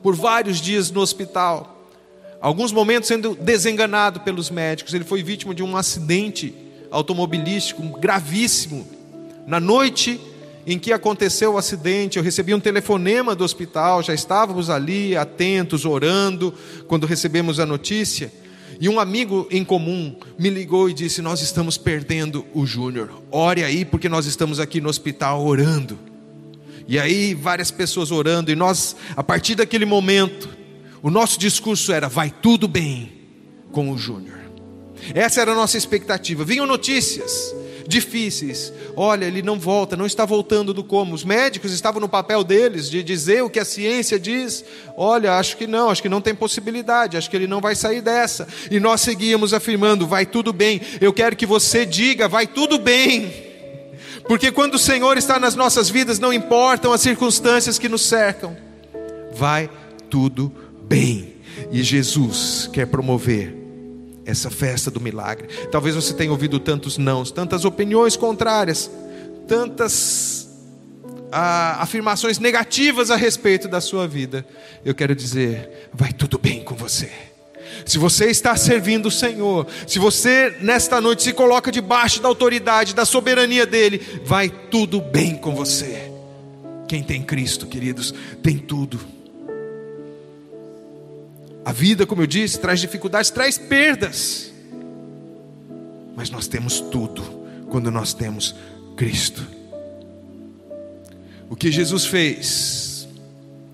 por 0.03 0.15
vários 0.15 0.61
dias 0.61 0.91
no 0.91 1.01
hospital. 1.01 1.75
Alguns 2.41 2.73
momentos 2.73 3.09
sendo 3.09 3.35
desenganado 3.35 4.21
pelos 4.21 4.51
médicos, 4.51 4.95
ele 4.95 5.05
foi 5.05 5.23
vítima 5.23 5.55
de 5.55 5.63
um 5.63 5.77
acidente 5.77 6.55
automobilístico 6.91 7.83
gravíssimo. 7.99 8.87
Na 9.47 9.61
noite 9.61 10.21
em 10.67 10.79
que 10.79 10.93
aconteceu 10.93 11.55
o 11.55 11.59
acidente, 11.59 12.19
eu 12.19 12.25
recebi 12.25 12.53
um 12.53 12.59
telefonema 12.59 13.37
do 13.37 13.45
hospital, 13.45 14.03
já 14.03 14.13
estávamos 14.13 14.69
ali 14.69 15.17
atentos, 15.17 15.85
orando, 15.85 16.53
quando 16.89 17.07
recebemos 17.07 17.61
a 17.61 17.67
notícia. 17.67 18.33
E 18.81 18.89
um 18.89 18.99
amigo 18.99 19.47
em 19.51 19.65
comum 19.65 20.17
me 20.39 20.51
ligou 20.51 20.91
e 20.91 20.95
disse: 20.95 21.23
Nós 21.23 21.41
estamos 21.41 21.79
perdendo 21.79 22.45
o 22.53 22.67
Júnior. 22.67 23.23
Ore 23.31 23.63
aí, 23.63 23.85
porque 23.85 24.09
nós 24.09 24.27
estamos 24.27 24.61
aqui 24.61 24.81
no 24.81 24.89
hospital 24.89 25.45
orando. 25.47 25.99
E 26.89 26.99
aí, 26.99 27.35
várias 27.35 27.71
pessoas 27.71 28.11
orando, 28.11 28.51
e 28.51 28.55
nós, 28.55 28.95
a 29.17 29.23
partir 29.23 29.55
daquele 29.55 29.85
momento, 29.85 30.49
o 31.03 31.11
nosso 31.11 31.39
discurso 31.39 31.93
era: 31.93 32.09
Vai 32.09 32.31
tudo 32.31 32.69
bem 32.69 33.13
com 33.73 33.91
o 33.91 33.97
Júnior. 33.97 34.36
Essa 35.15 35.41
era 35.41 35.53
a 35.53 35.55
nossa 35.55 35.77
expectativa. 35.77 36.45
Vinham 36.45 36.67
notícias 36.67 37.55
difíceis. 37.87 38.73
Olha, 38.97 39.25
ele 39.25 39.43
não 39.43 39.59
volta, 39.59 39.97
não 39.97 40.07
está 40.07 40.25
voltando 40.25 40.75
do 40.75 40.83
como. 40.83 41.15
Os 41.15 41.25
médicos 41.25 41.73
estavam 41.73 42.01
no 42.01 42.09
papel 42.09 42.43
deles 42.43 42.91
de 42.91 43.03
dizer 43.03 43.43
o 43.43 43.51
que 43.51 43.61
a 43.61 43.65
ciência 43.65 44.19
diz. 44.19 44.65
Olha, 44.97 45.35
acho 45.35 45.57
que 45.57 45.67
não, 45.67 45.91
acho 45.91 46.03
que 46.03 46.09
não 46.09 46.21
tem 46.21 46.35
possibilidade, 46.35 47.17
acho 47.17 47.31
que 47.31 47.37
ele 47.37 47.47
não 47.47 47.61
vai 47.61 47.75
sair 47.75 48.01
dessa. 48.01 48.47
E 48.71 48.81
nós 48.81 49.01
seguíamos 49.01 49.55
afirmando: 49.55 50.07
vai 50.07 50.27
tudo 50.27 50.53
bem. 50.53 50.81
Eu 51.01 51.13
quero 51.13 51.37
que 51.37 51.47
você 51.47 51.87
diga: 51.87 52.29
vai 52.29 52.47
tudo 52.47 52.79
bem. 52.79 53.45
Porque 54.27 54.51
quando 54.51 54.75
o 54.75 54.79
Senhor 54.79 55.17
está 55.17 55.39
nas 55.39 55.55
nossas 55.55 55.89
vidas, 55.89 56.19
não 56.19 56.33
importam 56.33 56.93
as 56.93 57.01
circunstâncias 57.01 57.79
que 57.79 57.89
nos 57.89 58.03
cercam, 58.03 58.57
vai 59.33 59.71
tudo 60.11 60.53
bem. 60.83 61.35
E 61.71 61.83
Jesus 61.83 62.69
quer 62.73 62.87
promover 62.87 63.66
essa 64.27 64.51
festa 64.51 64.91
do 64.91 65.01
milagre. 65.01 65.49
Talvez 65.71 65.95
você 65.95 66.13
tenha 66.13 66.31
ouvido 66.31 66.59
tantos 66.59 66.99
nãos, 66.99 67.31
tantas 67.31 67.65
opiniões 67.65 68.17
contrárias, 68.17 68.91
tantas 69.47 70.49
ah, 71.31 71.77
afirmações 71.81 72.39
negativas 72.39 73.11
a 73.11 73.17
respeito 73.17 73.69
da 73.69 73.81
sua 73.81 74.07
vida. 74.07 74.45
Eu 74.85 74.95
quero 74.95 75.15
dizer, 75.15 75.89
vai 75.95 76.13
tudo 76.13 76.39
bem 76.39 76.63
com 76.63 76.75
você. 76.75 77.11
Se 77.85 77.99
você 77.99 78.27
está 78.27 78.57
servindo 78.57 79.07
o 79.07 79.11
Senhor, 79.11 79.67
se 79.87 79.99
você 79.99 80.57
nesta 80.61 81.01
noite 81.01 81.23
se 81.23 81.33
coloca 81.33 81.71
debaixo 81.71 82.21
da 82.21 82.29
autoridade, 82.29 82.95
da 82.95 83.05
soberania 83.05 83.65
dEle, 83.65 84.01
vai 84.25 84.49
tudo 84.49 85.01
bem 85.01 85.37
com 85.37 85.55
você. 85.55 86.11
Quem 86.89 87.03
tem 87.03 87.23
Cristo, 87.23 87.67
queridos, 87.67 88.15
tem 88.43 88.59
tudo. 88.59 89.16
A 91.67 91.73
vida, 91.73 92.07
como 92.07 92.23
eu 92.23 92.29
disse, 92.29 92.61
traz 92.61 92.79
dificuldades, 92.79 93.29
traz 93.29 93.59
perdas. 93.59 94.53
Mas 96.15 96.31
nós 96.31 96.47
temos 96.47 96.79
tudo 96.79 97.23
quando 97.69 97.91
nós 97.91 98.15
temos 98.15 98.55
Cristo. 98.97 99.45
O 101.51 101.57
que 101.57 101.73
Jesus 101.73 102.07
fez 102.07 103.09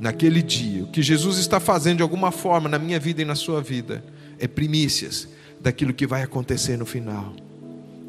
naquele 0.01 0.41
dia, 0.41 0.85
o 0.85 0.87
que 0.87 1.03
Jesus 1.03 1.37
está 1.37 1.61
fazendo 1.61 1.99
de 1.99 2.03
alguma 2.03 2.33
forma 2.33 2.67
na 2.67 2.79
minha 2.79 2.99
vida 2.99 3.21
e 3.21 3.27
na 3.27 3.35
sua 3.35 3.61
vida, 3.61 4.03
é 4.39 4.49
primícias 4.49 5.29
daquilo 5.61 5.93
que 5.93 6.07
vai 6.07 6.23
acontecer 6.23 6.79
no 6.79 6.87
final. 6.87 7.35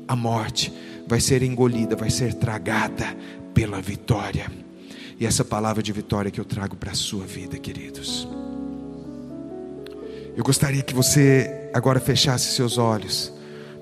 A 0.07 0.15
morte 0.15 0.71
vai 1.05 1.19
ser 1.19 1.43
engolida, 1.43 1.93
vai 1.93 2.09
ser 2.09 2.35
tragada 2.35 3.17
pela 3.53 3.81
vitória. 3.81 4.49
E 5.19 5.25
essa 5.25 5.43
palavra 5.43 5.83
de 5.83 5.91
vitória 5.91 6.31
que 6.31 6.39
eu 6.39 6.45
trago 6.45 6.77
para 6.77 6.91
a 6.91 6.95
sua 6.95 7.25
vida, 7.25 7.57
queridos. 7.57 8.25
Eu 10.35 10.43
gostaria 10.43 10.81
que 10.81 10.93
você 10.93 11.69
agora 11.73 11.99
fechasse 11.99 12.55
seus 12.55 12.77
olhos. 12.77 13.31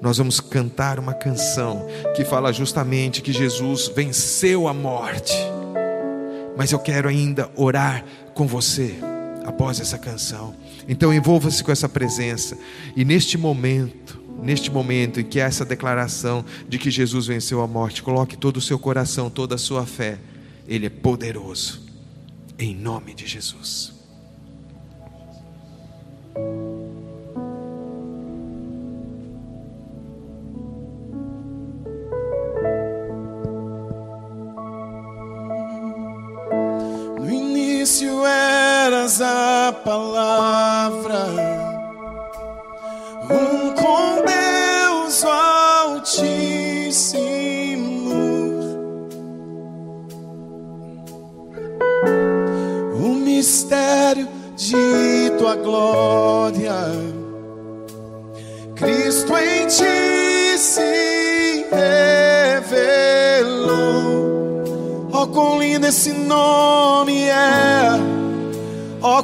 Nós 0.02 0.18
vamos 0.18 0.40
cantar 0.40 1.00
uma 1.00 1.14
canção 1.14 1.88
que 2.16 2.26
fala 2.26 2.52
justamente 2.52 3.22
que 3.22 3.32
Jesus 3.32 3.88
venceu 3.88 4.68
a 4.68 4.74
morte. 4.74 5.34
Mas 6.58 6.72
eu 6.72 6.80
quero 6.80 7.08
ainda 7.08 7.50
orar 7.56 8.04
com 8.34 8.46
você 8.46 8.96
após 9.46 9.80
essa 9.80 9.98
canção. 9.98 10.54
Então 10.90 11.14
envolva-se 11.14 11.64
com 11.64 11.72
essa 11.72 11.88
presença. 11.88 12.58
E 12.98 13.06
neste 13.06 13.38
momento, 13.38 14.22
neste 14.42 14.70
momento 14.70 15.22
em 15.22 15.24
que 15.24 15.40
há 15.40 15.46
essa 15.46 15.64
declaração 15.64 16.44
de 16.68 16.78
que 16.78 16.92
Jesus 16.92 17.28
venceu 17.28 17.62
a 17.62 17.68
morte, 17.68 18.04
coloque 18.04 18.36
todo 18.36 18.58
o 18.58 18.62
seu 18.62 18.78
coração, 18.78 19.30
toda 19.30 19.56
a 19.56 19.58
sua 19.58 19.86
fé. 19.86 20.18
Ele 20.68 20.88
é 20.88 20.90
poderoso. 20.90 21.82
Em 22.60 22.76
nome 22.76 23.14
de 23.14 23.26
Jesus. 23.26 23.91
Palavra, 39.84 40.51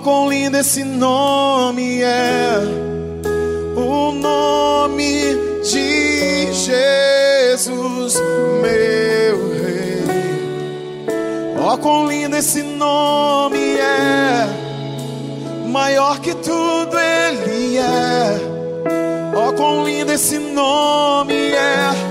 quão 0.07 0.29
lindo 0.29 0.55
esse 0.55 0.85
nome 0.85 2.01
é! 2.01 2.59
O 3.75 4.13
nome 4.13 5.35
de 5.61 6.53
Jesus, 6.53 8.15
meu 8.61 9.51
Rei. 9.51 10.05
Oh, 11.61 11.77
quão 11.77 12.07
lindo 12.07 12.37
esse 12.37 12.63
nome 12.63 13.75
é! 13.75 14.47
Maior 15.67 16.21
que 16.21 16.33
tudo 16.35 16.97
Ele 16.97 17.77
é. 17.77 18.39
Oh, 19.35 19.51
quão 19.51 19.83
lindo 19.83 20.13
esse 20.13 20.39
nome 20.39 21.51
é! 21.51 22.06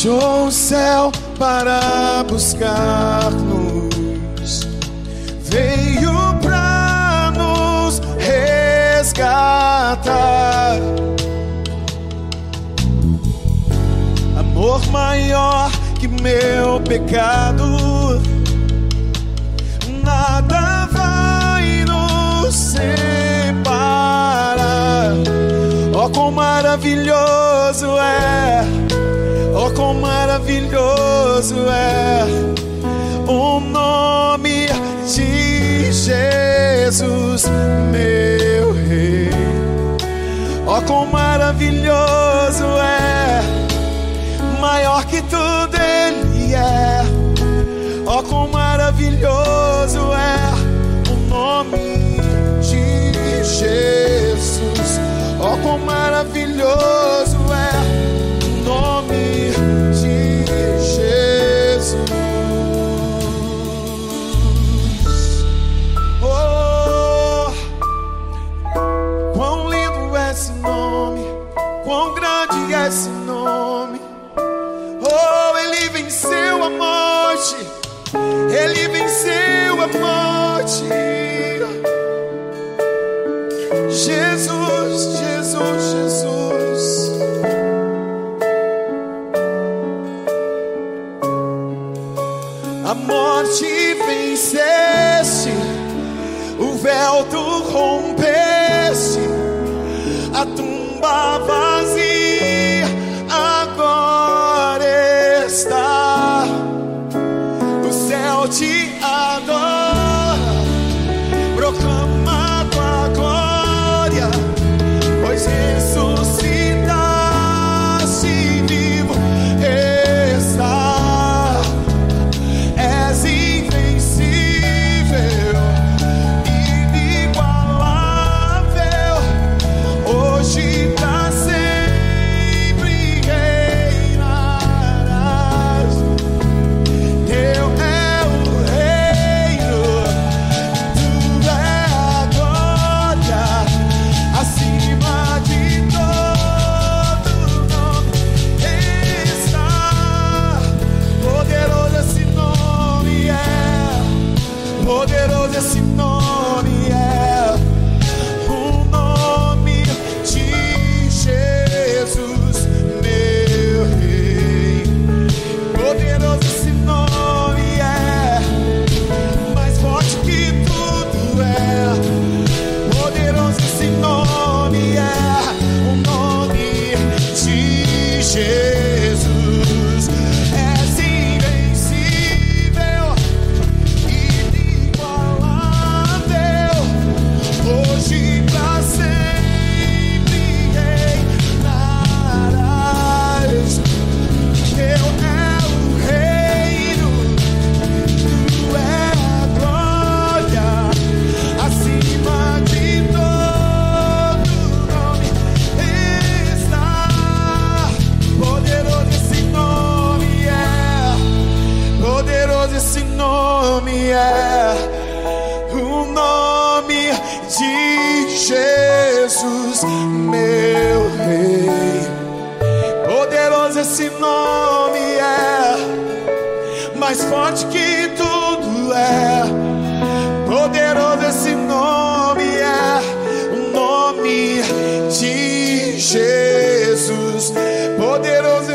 Deixou 0.00 0.46
o 0.46 0.52
céu 0.52 1.10
para 1.36 2.22
buscar-nos, 2.28 3.90
veio 5.42 6.12
para 6.40 7.32
nos 7.36 8.00
resgatar. 8.16 9.58
Amor 14.38 14.86
maior 14.92 15.68
que 15.98 16.06
meu 16.06 16.80
pecado, 16.82 18.22
nada 20.04 20.86
vai 20.92 21.84
nos 21.84 22.54
separar. 22.54 23.98
Oh, 25.92 26.30
maravilhoso 26.30 27.98
é, 27.98 28.64
oh, 29.58 29.70
quão 29.72 29.94
maravilhoso 29.94 31.56
é 31.68 32.24
o 33.26 33.58
nome 33.60 34.68
de 35.12 35.92
Jesus, 35.92 37.44
meu 37.90 38.72
Rei. 38.72 39.30
Oh, 40.64 40.80
quão 40.82 41.06
maravilhoso 41.06 42.64
é, 42.80 43.42
maior 44.60 45.04
que 45.06 45.20
tudo 45.22 45.76
Ele 45.76 46.54
é. 46.54 47.07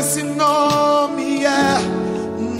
Esse 0.04 0.22
nome 0.22 1.46
é, 1.46 1.80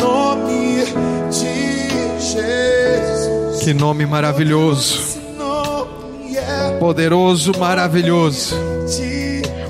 nome 0.03 0.87
de 1.31 2.19
Jesus. 2.19 3.63
Que 3.63 3.75
nome 3.75 4.07
maravilhoso, 4.07 5.19
é 6.35 6.79
poderoso, 6.79 7.53
maravilhoso. 7.59 8.57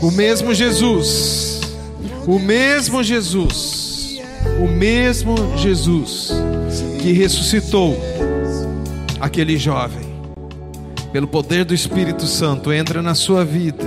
O 0.00 0.12
mesmo 0.12 0.54
Jesus, 0.54 1.62
o 2.24 2.38
mesmo 2.38 3.02
Jesus, 3.02 4.20
o 4.62 4.68
mesmo 4.68 5.34
Jesus 5.56 6.30
que 7.02 7.10
ressuscitou 7.10 7.98
aquele 9.18 9.58
jovem, 9.58 10.14
pelo 11.12 11.26
poder 11.26 11.64
do 11.64 11.74
Espírito 11.74 12.24
Santo, 12.24 12.72
entra 12.72 13.02
na 13.02 13.16
sua 13.16 13.44
vida, 13.44 13.84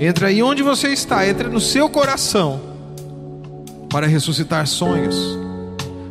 entra 0.00 0.28
aí 0.28 0.42
onde 0.42 0.64
você 0.64 0.88
está, 0.88 1.28
entra 1.28 1.48
no 1.48 1.60
seu 1.60 1.88
coração, 1.88 2.73
para 3.94 4.08
ressuscitar 4.08 4.66
sonhos, 4.66 5.38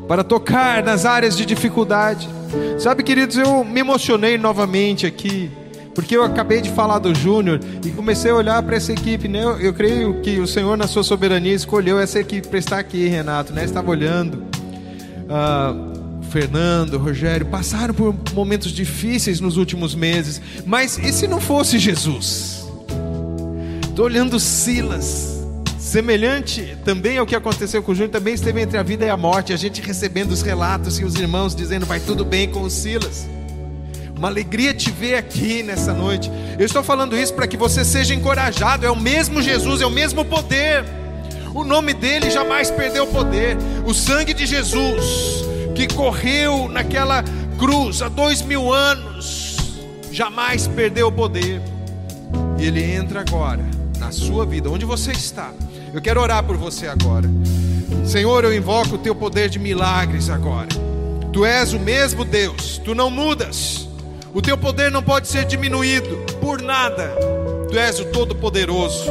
para 0.07 0.23
tocar 0.23 0.81
nas 0.81 1.05
áreas 1.05 1.35
de 1.35 1.45
dificuldade. 1.45 2.29
Sabe, 2.79 3.03
queridos, 3.03 3.35
eu 3.35 3.65
me 3.65 3.81
emocionei 3.81 4.37
novamente 4.37 5.05
aqui, 5.05 5.51
porque 5.93 6.15
eu 6.15 6.23
acabei 6.23 6.61
de 6.61 6.69
falar 6.69 6.99
do 6.99 7.13
Júnior 7.13 7.59
e 7.85 7.89
comecei 7.89 8.31
a 8.31 8.35
olhar 8.35 8.63
para 8.63 8.77
essa 8.77 8.93
equipe, 8.93 9.27
né? 9.27 9.43
Eu, 9.43 9.59
eu 9.59 9.73
creio 9.73 10.21
que 10.21 10.39
o 10.39 10.47
Senhor, 10.47 10.77
na 10.77 10.87
sua 10.87 11.03
soberania, 11.03 11.53
escolheu 11.53 11.99
essa 11.99 12.21
equipe 12.21 12.47
para 12.47 12.57
estar 12.57 12.79
aqui, 12.79 13.05
Renato, 13.09 13.51
né? 13.51 13.65
Estava 13.65 13.91
olhando. 13.91 14.45
Ah, 15.29 15.75
Fernando, 16.29 16.97
Rogério, 16.97 17.47
passaram 17.47 17.93
por 17.93 18.15
momentos 18.33 18.71
difíceis 18.71 19.41
nos 19.41 19.57
últimos 19.57 19.93
meses, 19.93 20.41
mas 20.65 20.97
e 20.97 21.11
se 21.11 21.27
não 21.27 21.41
fosse 21.41 21.77
Jesus? 21.77 22.65
Estou 23.89 24.05
olhando 24.05 24.39
Silas, 24.39 25.32
semelhante 25.93 26.75
também 26.83 27.19
ao 27.19 27.25
que 27.25 27.35
aconteceu 27.35 27.83
com 27.83 27.91
o 27.91 27.95
Júnior, 27.95 28.09
também 28.09 28.33
esteve 28.33 28.59
entre 28.59 28.79
a 28.79 28.81
vida 28.81 29.05
e 29.05 29.09
a 29.09 29.15
morte, 29.15 29.53
a 29.53 29.55
gente 29.55 29.79
recebendo 29.79 30.31
os 30.31 30.41
relatos 30.41 30.97
e 30.99 31.05
os 31.05 31.13
irmãos 31.13 31.55
dizendo 31.55 31.85
vai 31.85 31.99
tudo 31.99 32.25
bem 32.25 32.49
com 32.49 32.63
o 32.63 32.69
Silas. 32.69 33.29
Uma 34.17 34.27
alegria 34.27 34.73
te 34.73 34.89
ver 34.89 35.17
aqui 35.17 35.61
nessa 35.61 35.93
noite. 35.93 36.31
Eu 36.57 36.65
estou 36.65 36.81
falando 36.81 37.15
isso 37.15 37.35
para 37.35 37.45
que 37.45 37.55
você 37.55 37.85
seja 37.85 38.15
encorajado. 38.15 38.87
É 38.87 38.89
o 38.89 38.95
mesmo 38.95 39.39
Jesus, 39.39 39.81
é 39.81 39.85
o 39.85 39.91
mesmo 39.91 40.25
poder. 40.25 40.83
O 41.53 41.63
nome 41.63 41.93
dele 41.93 42.31
jamais 42.31 42.71
perdeu 42.71 43.05
poder. 43.05 43.55
O 43.85 43.93
sangue 43.93 44.33
de 44.33 44.47
Jesus 44.47 45.45
que 45.75 45.87
correu 45.93 46.67
naquela 46.69 47.23
cruz 47.59 48.01
há 48.01 48.09
dois 48.09 48.41
mil 48.41 48.73
anos 48.73 49.57
jamais 50.11 50.65
perdeu 50.65 51.09
o 51.09 51.11
poder. 51.11 51.61
E 52.57 52.65
ele 52.65 52.83
entra 52.83 53.19
agora 53.19 53.63
na 53.99 54.11
sua 54.11 54.43
vida, 54.43 54.71
onde 54.71 54.85
você 54.85 55.11
está. 55.11 55.51
Eu 55.93 56.01
quero 56.01 56.19
orar 56.19 56.43
por 56.43 56.57
você 56.57 56.87
agora. 56.87 57.29
Senhor, 58.03 58.43
eu 58.43 58.53
invoco 58.53 58.95
o 58.95 58.97
teu 58.97 59.13
poder 59.13 59.47
de 59.47 59.59
milagres 59.59 60.27
agora. 60.27 60.69
Tu 61.31 61.45
és 61.45 61.71
o 61.73 61.79
mesmo 61.79 62.25
Deus, 62.25 62.79
tu 62.83 62.95
não 62.95 63.11
mudas. 63.11 63.87
O 64.33 64.41
teu 64.41 64.57
poder 64.57 64.89
não 64.89 65.03
pode 65.03 65.27
ser 65.27 65.45
diminuído 65.45 66.17
por 66.41 66.59
nada. 66.59 67.15
Tu 67.69 67.77
és 67.77 67.99
o 67.99 68.05
Todo-Poderoso. 68.05 69.05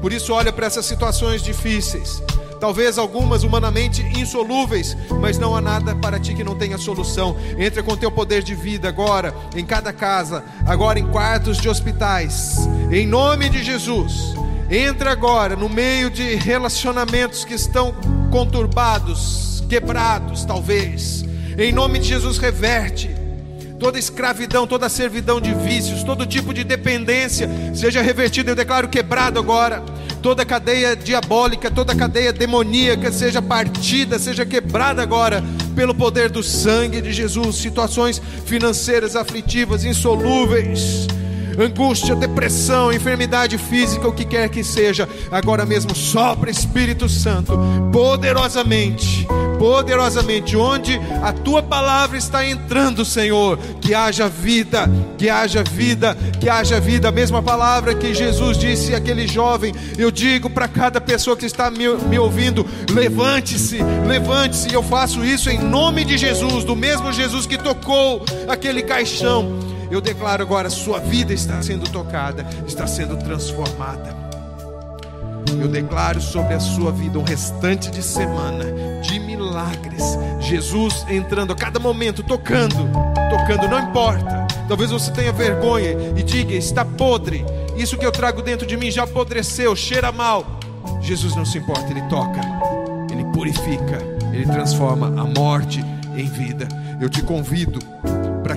Por 0.00 0.12
isso, 0.12 0.32
olha 0.32 0.52
para 0.52 0.66
essas 0.66 0.84
situações 0.84 1.42
difíceis 1.42 2.20
talvez 2.64 2.96
algumas 2.96 3.42
humanamente 3.42 4.00
insolúveis, 4.18 4.96
mas 5.20 5.36
não 5.36 5.54
há 5.54 5.60
nada 5.60 5.94
para 5.96 6.18
ti 6.18 6.34
que 6.34 6.42
não 6.42 6.54
tenha 6.54 6.78
solução. 6.78 7.36
Entra 7.58 7.82
com 7.82 7.94
teu 7.94 8.10
poder 8.10 8.42
de 8.42 8.54
vida 8.54 8.88
agora 8.88 9.34
em 9.54 9.66
cada 9.66 9.92
casa, 9.92 10.42
agora 10.64 10.98
em 10.98 11.06
quartos 11.08 11.58
de 11.58 11.68
hospitais, 11.68 12.56
em 12.90 13.06
nome 13.06 13.50
de 13.50 13.62
Jesus. 13.62 14.34
Entra 14.70 15.12
agora 15.12 15.54
no 15.54 15.68
meio 15.68 16.10
de 16.10 16.34
relacionamentos 16.36 17.44
que 17.44 17.54
estão 17.54 17.94
conturbados, 18.30 19.62
quebrados, 19.68 20.44
talvez. 20.44 21.24
Em 21.58 21.72
nome 21.72 21.98
de 21.98 22.08
Jesus, 22.08 22.38
reverte 22.38 23.10
toda 23.78 23.98
escravidão, 23.98 24.66
toda 24.66 24.88
servidão 24.88 25.40
de 25.40 25.52
vícios, 25.52 26.02
todo 26.02 26.26
tipo 26.26 26.54
de 26.54 26.64
dependência 26.64 27.48
seja 27.74 28.00
revertida. 28.00 28.52
Eu 28.52 28.56
declaro 28.56 28.88
quebrado 28.88 29.38
agora 29.38 29.82
toda 30.22 30.44
cadeia 30.44 30.96
diabólica, 30.96 31.70
toda 31.70 31.94
cadeia 31.94 32.32
demoníaca 32.32 33.12
seja 33.12 33.42
partida, 33.42 34.18
seja 34.18 34.46
quebrada 34.46 35.02
agora 35.02 35.44
pelo 35.76 35.94
poder 35.94 36.30
do 36.30 36.42
sangue 36.42 37.02
de 37.02 37.12
Jesus. 37.12 37.56
Situações 37.56 38.22
financeiras 38.46 39.16
aflitivas, 39.16 39.84
insolúveis, 39.84 41.06
angústia, 41.58 42.14
depressão, 42.14 42.92
enfermidade 42.92 43.58
física, 43.58 44.08
o 44.08 44.12
que 44.12 44.24
quer 44.24 44.48
que 44.48 44.64
seja, 44.64 45.08
agora 45.30 45.64
mesmo 45.64 45.94
sopra 45.94 46.50
Espírito 46.50 47.08
Santo 47.08 47.58
poderosamente 47.92 49.26
poderosamente, 49.64 50.56
onde 50.56 51.00
a 51.22 51.32
tua 51.32 51.62
palavra 51.62 52.18
está 52.18 52.46
entrando, 52.46 53.02
Senhor, 53.02 53.58
que 53.80 53.94
haja 53.94 54.28
vida, 54.28 54.90
que 55.16 55.30
haja 55.30 55.62
vida, 55.62 56.14
que 56.38 56.50
haja 56.50 56.78
vida. 56.80 57.08
A 57.08 57.12
mesma 57.12 57.42
palavra 57.42 57.94
que 57.94 58.12
Jesus 58.12 58.58
disse 58.58 58.94
àquele 58.94 59.26
jovem, 59.26 59.74
eu 59.96 60.10
digo 60.10 60.50
para 60.50 60.68
cada 60.68 61.00
pessoa 61.00 61.34
que 61.34 61.46
está 61.46 61.70
me, 61.70 61.88
me 61.88 62.18
ouvindo: 62.18 62.66
levante-se, 62.92 63.78
levante-se. 64.06 64.72
Eu 64.72 64.82
faço 64.82 65.24
isso 65.24 65.48
em 65.48 65.58
nome 65.58 66.04
de 66.04 66.18
Jesus, 66.18 66.64
do 66.64 66.76
mesmo 66.76 67.10
Jesus 67.10 67.46
que 67.46 67.56
tocou 67.56 68.22
aquele 68.46 68.82
caixão. 68.82 69.73
Eu 69.90 70.00
declaro 70.00 70.42
agora: 70.42 70.70
sua 70.70 70.98
vida 70.98 71.32
está 71.32 71.62
sendo 71.62 71.88
tocada, 71.90 72.46
está 72.66 72.86
sendo 72.86 73.16
transformada. 73.16 74.14
Eu 75.60 75.68
declaro 75.68 76.20
sobre 76.20 76.54
a 76.54 76.60
sua 76.60 76.90
vida 76.90 77.18
um 77.18 77.22
restante 77.22 77.90
de 77.90 78.02
semana 78.02 78.64
de 79.02 79.18
milagres. 79.20 80.02
Jesus 80.40 81.06
entrando 81.08 81.52
a 81.52 81.56
cada 81.56 81.78
momento, 81.78 82.22
tocando, 82.22 82.76
tocando, 83.30 83.68
não 83.68 83.80
importa. 83.80 84.46
Talvez 84.68 84.90
você 84.90 85.10
tenha 85.10 85.32
vergonha 85.32 85.90
e 86.16 86.22
diga: 86.22 86.54
está 86.54 86.84
podre. 86.84 87.44
Isso 87.76 87.96
que 87.96 88.06
eu 88.06 88.12
trago 88.12 88.42
dentro 88.42 88.66
de 88.66 88.76
mim 88.76 88.90
já 88.90 89.04
apodreceu, 89.04 89.74
cheira 89.74 90.12
mal. 90.12 90.58
Jesus 91.00 91.34
não 91.34 91.44
se 91.44 91.58
importa, 91.58 91.90
ele 91.90 92.02
toca, 92.02 92.40
ele 93.10 93.24
purifica, 93.32 93.98
ele 94.32 94.46
transforma 94.46 95.06
a 95.06 95.24
morte 95.24 95.84
em 96.16 96.26
vida. 96.26 96.68
Eu 97.00 97.08
te 97.08 97.22
convido 97.22 97.78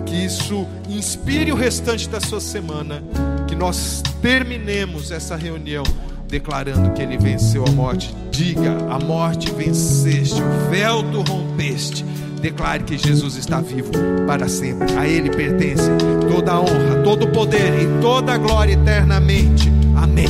que 0.07 0.15
isso 0.15 0.65
inspire 0.89 1.51
o 1.51 1.55
restante 1.55 2.09
da 2.09 2.19
sua 2.19 2.39
semana, 2.39 3.03
que 3.47 3.55
nós 3.55 4.01
terminemos 4.21 5.11
essa 5.11 5.35
reunião 5.35 5.83
declarando 6.27 6.91
que 6.91 7.01
ele 7.01 7.17
venceu 7.17 7.65
a 7.65 7.71
morte. 7.71 8.13
Diga: 8.31 8.77
a 8.89 8.99
morte 8.99 9.51
venceste, 9.51 10.41
o 10.41 10.69
véu 10.69 11.03
tu 11.11 11.21
rompeste. 11.21 12.05
Declare 12.41 12.83
que 12.83 12.97
Jesus 12.97 13.35
está 13.35 13.61
vivo 13.61 13.91
para 14.27 14.47
sempre. 14.47 14.95
A 14.95 15.07
Ele 15.07 15.29
pertence 15.29 15.89
toda 16.31 16.51
a 16.51 16.61
honra, 16.61 17.01
todo 17.03 17.25
o 17.25 17.31
poder 17.31 17.81
e 17.81 18.01
toda 18.01 18.33
a 18.33 18.37
glória 18.37 18.73
eternamente. 18.73 19.71
Amém. 19.95 20.27